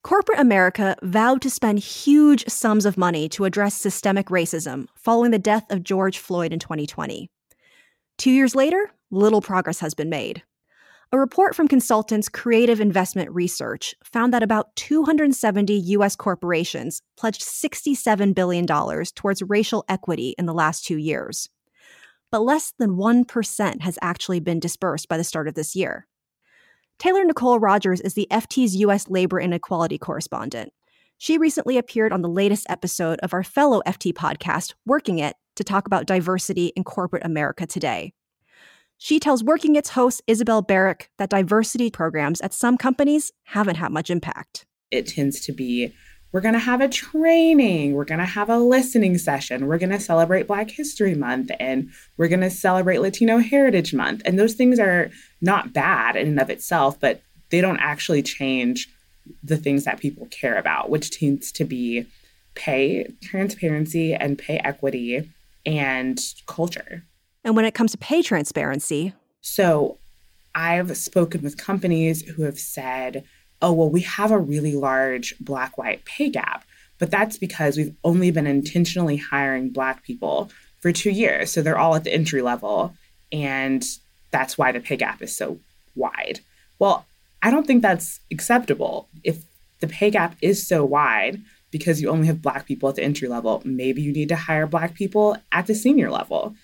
[0.08, 5.38] Corporate America vowed to spend huge sums of money to address systemic racism following the
[5.38, 7.30] death of George Floyd in 2020.
[8.18, 10.44] Two years later, little progress has been made.
[11.12, 16.16] A report from consultants Creative Investment Research found that about 270 U.S.
[16.16, 21.50] corporations pledged $67 billion towards racial equity in the last two years.
[22.32, 26.08] But less than 1% has actually been disbursed by the start of this year.
[27.00, 29.08] Taylor Nicole Rogers is the FT's U.S.
[29.08, 30.74] labor inequality correspondent.
[31.20, 35.64] She recently appeared on the latest episode of our fellow FT podcast, Working It, to
[35.64, 38.14] talk about diversity in corporate America today.
[38.98, 43.92] She tells Working It's host Isabel Berwick that diversity programs at some companies haven't had
[43.92, 44.66] much impact.
[44.90, 45.94] It tends to be
[46.32, 47.94] we're going to have a training.
[47.94, 49.68] We're going to have a listening session.
[49.68, 54.22] We're going to celebrate Black History Month and we're going to celebrate Latino Heritage Month.
[54.26, 55.10] And those things are
[55.42, 58.90] not bad in and of itself, but they don't actually change
[59.44, 62.06] the things that people care about, which tends to be
[62.56, 65.32] pay transparency and pay equity
[65.66, 67.04] and culture.
[67.44, 70.00] And when it comes to pay transparency, so
[70.56, 73.24] I've spoken with companies who have said,
[73.62, 76.64] oh, well, we have a really large black white pay gap.
[77.00, 80.50] But that's because we've only been intentionally hiring black people
[80.82, 81.52] for two years.
[81.52, 82.94] So they're all at the entry level.
[83.32, 83.86] And
[84.32, 85.60] that's why the pay gap is so
[85.96, 86.40] wide.
[86.80, 87.06] Well,
[87.42, 89.10] I don't think that's acceptable.
[89.24, 89.44] If
[89.80, 91.42] the pay gap is so wide
[91.72, 94.66] because you only have black people at the entry level, maybe you need to hire
[94.66, 96.56] black people at the senior level.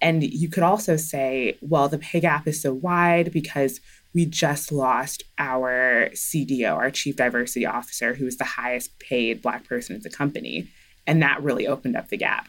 [0.00, 3.80] And you could also say, well, the pay gap is so wide because
[4.14, 9.66] we just lost our CDO, our Chief Diversity Officer, who was the highest paid Black
[9.66, 10.68] person at the company.
[11.06, 12.48] And that really opened up the gap.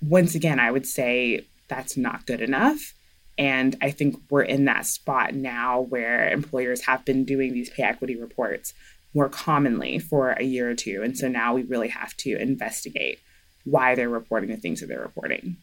[0.00, 2.94] Once again, I would say that's not good enough.
[3.36, 7.84] And I think we're in that spot now where employers have been doing these pay
[7.84, 8.72] equity reports
[9.14, 11.02] more commonly for a year or two.
[11.02, 13.20] And so now we really have to investigate
[13.64, 15.56] why they're reporting the things that they're reporting.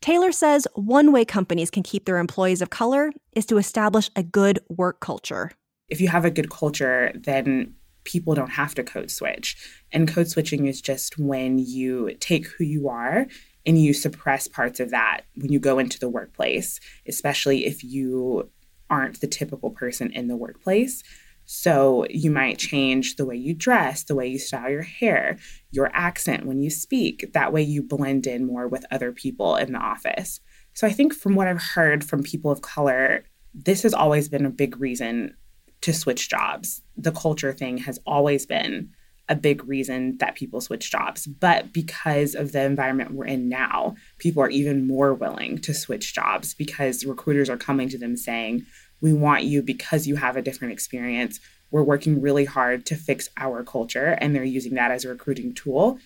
[0.00, 4.22] Taylor says one way companies can keep their employees of color is to establish a
[4.22, 5.50] good work culture.
[5.88, 7.74] If you have a good culture, then
[8.04, 9.56] people don't have to code switch.
[9.92, 13.26] And code switching is just when you take who you are
[13.66, 18.50] and you suppress parts of that when you go into the workplace, especially if you
[18.88, 21.02] aren't the typical person in the workplace.
[21.50, 25.38] So you might change the way you dress, the way you style your hair,
[25.70, 27.32] your accent when you speak.
[27.32, 30.40] That way you blend in more with other people in the office.
[30.74, 33.24] So I think from what I've heard from people of color,
[33.54, 35.34] this has always been a big reason
[35.80, 36.82] to switch jobs.
[36.98, 38.90] The culture thing has always been
[39.30, 41.26] a big reason that people switch jobs.
[41.26, 46.14] But because of the environment we're in now, people are even more willing to switch
[46.14, 48.66] jobs because recruiters are coming to them saying,
[49.00, 51.40] we want you because you have a different experience.
[51.70, 55.54] We're working really hard to fix our culture, and they're using that as a recruiting
[55.54, 55.98] tool,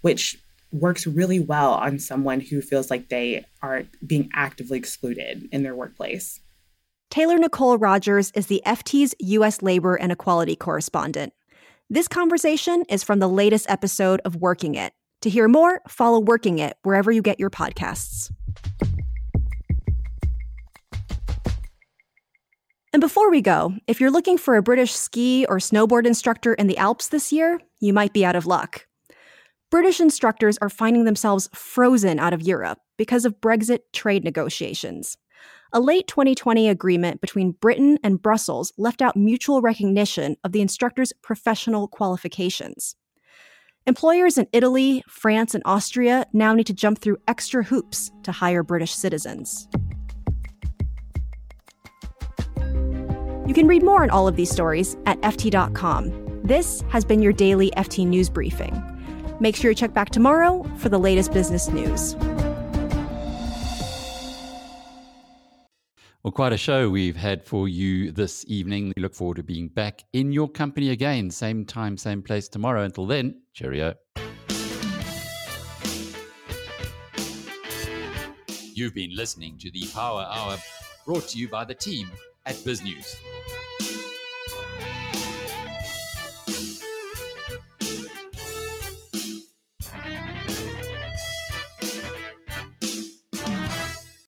[0.00, 0.38] which
[0.72, 5.74] works really well on someone who feels like they are being actively excluded in their
[5.74, 6.40] workplace.
[7.10, 9.62] Taylor Nicole Rogers is the FT's U.S.
[9.62, 11.32] Labor and Equality correspondent.
[11.88, 14.94] This conversation is from the latest episode of Working It.
[15.20, 18.32] To hear more, follow Working It wherever you get your podcasts.
[22.94, 26.68] And before we go, if you're looking for a British ski or snowboard instructor in
[26.68, 28.86] the Alps this year, you might be out of luck.
[29.68, 35.16] British instructors are finding themselves frozen out of Europe because of Brexit trade negotiations.
[35.72, 41.12] A late 2020 agreement between Britain and Brussels left out mutual recognition of the instructor's
[41.20, 42.94] professional qualifications.
[43.88, 48.62] Employers in Italy, France, and Austria now need to jump through extra hoops to hire
[48.62, 49.66] British citizens.
[53.46, 56.40] You can read more on all of these stories at FT.com.
[56.44, 58.82] This has been your daily FT News Briefing.
[59.38, 62.14] Make sure you check back tomorrow for the latest business news.
[66.22, 68.94] Well, quite a show we've had for you this evening.
[68.96, 72.82] We look forward to being back in your company again, same time, same place tomorrow.
[72.84, 73.92] Until then, cheerio.
[78.72, 80.56] You've been listening to the Power Hour
[81.04, 82.10] brought to you by the team
[82.46, 83.16] at BizNews.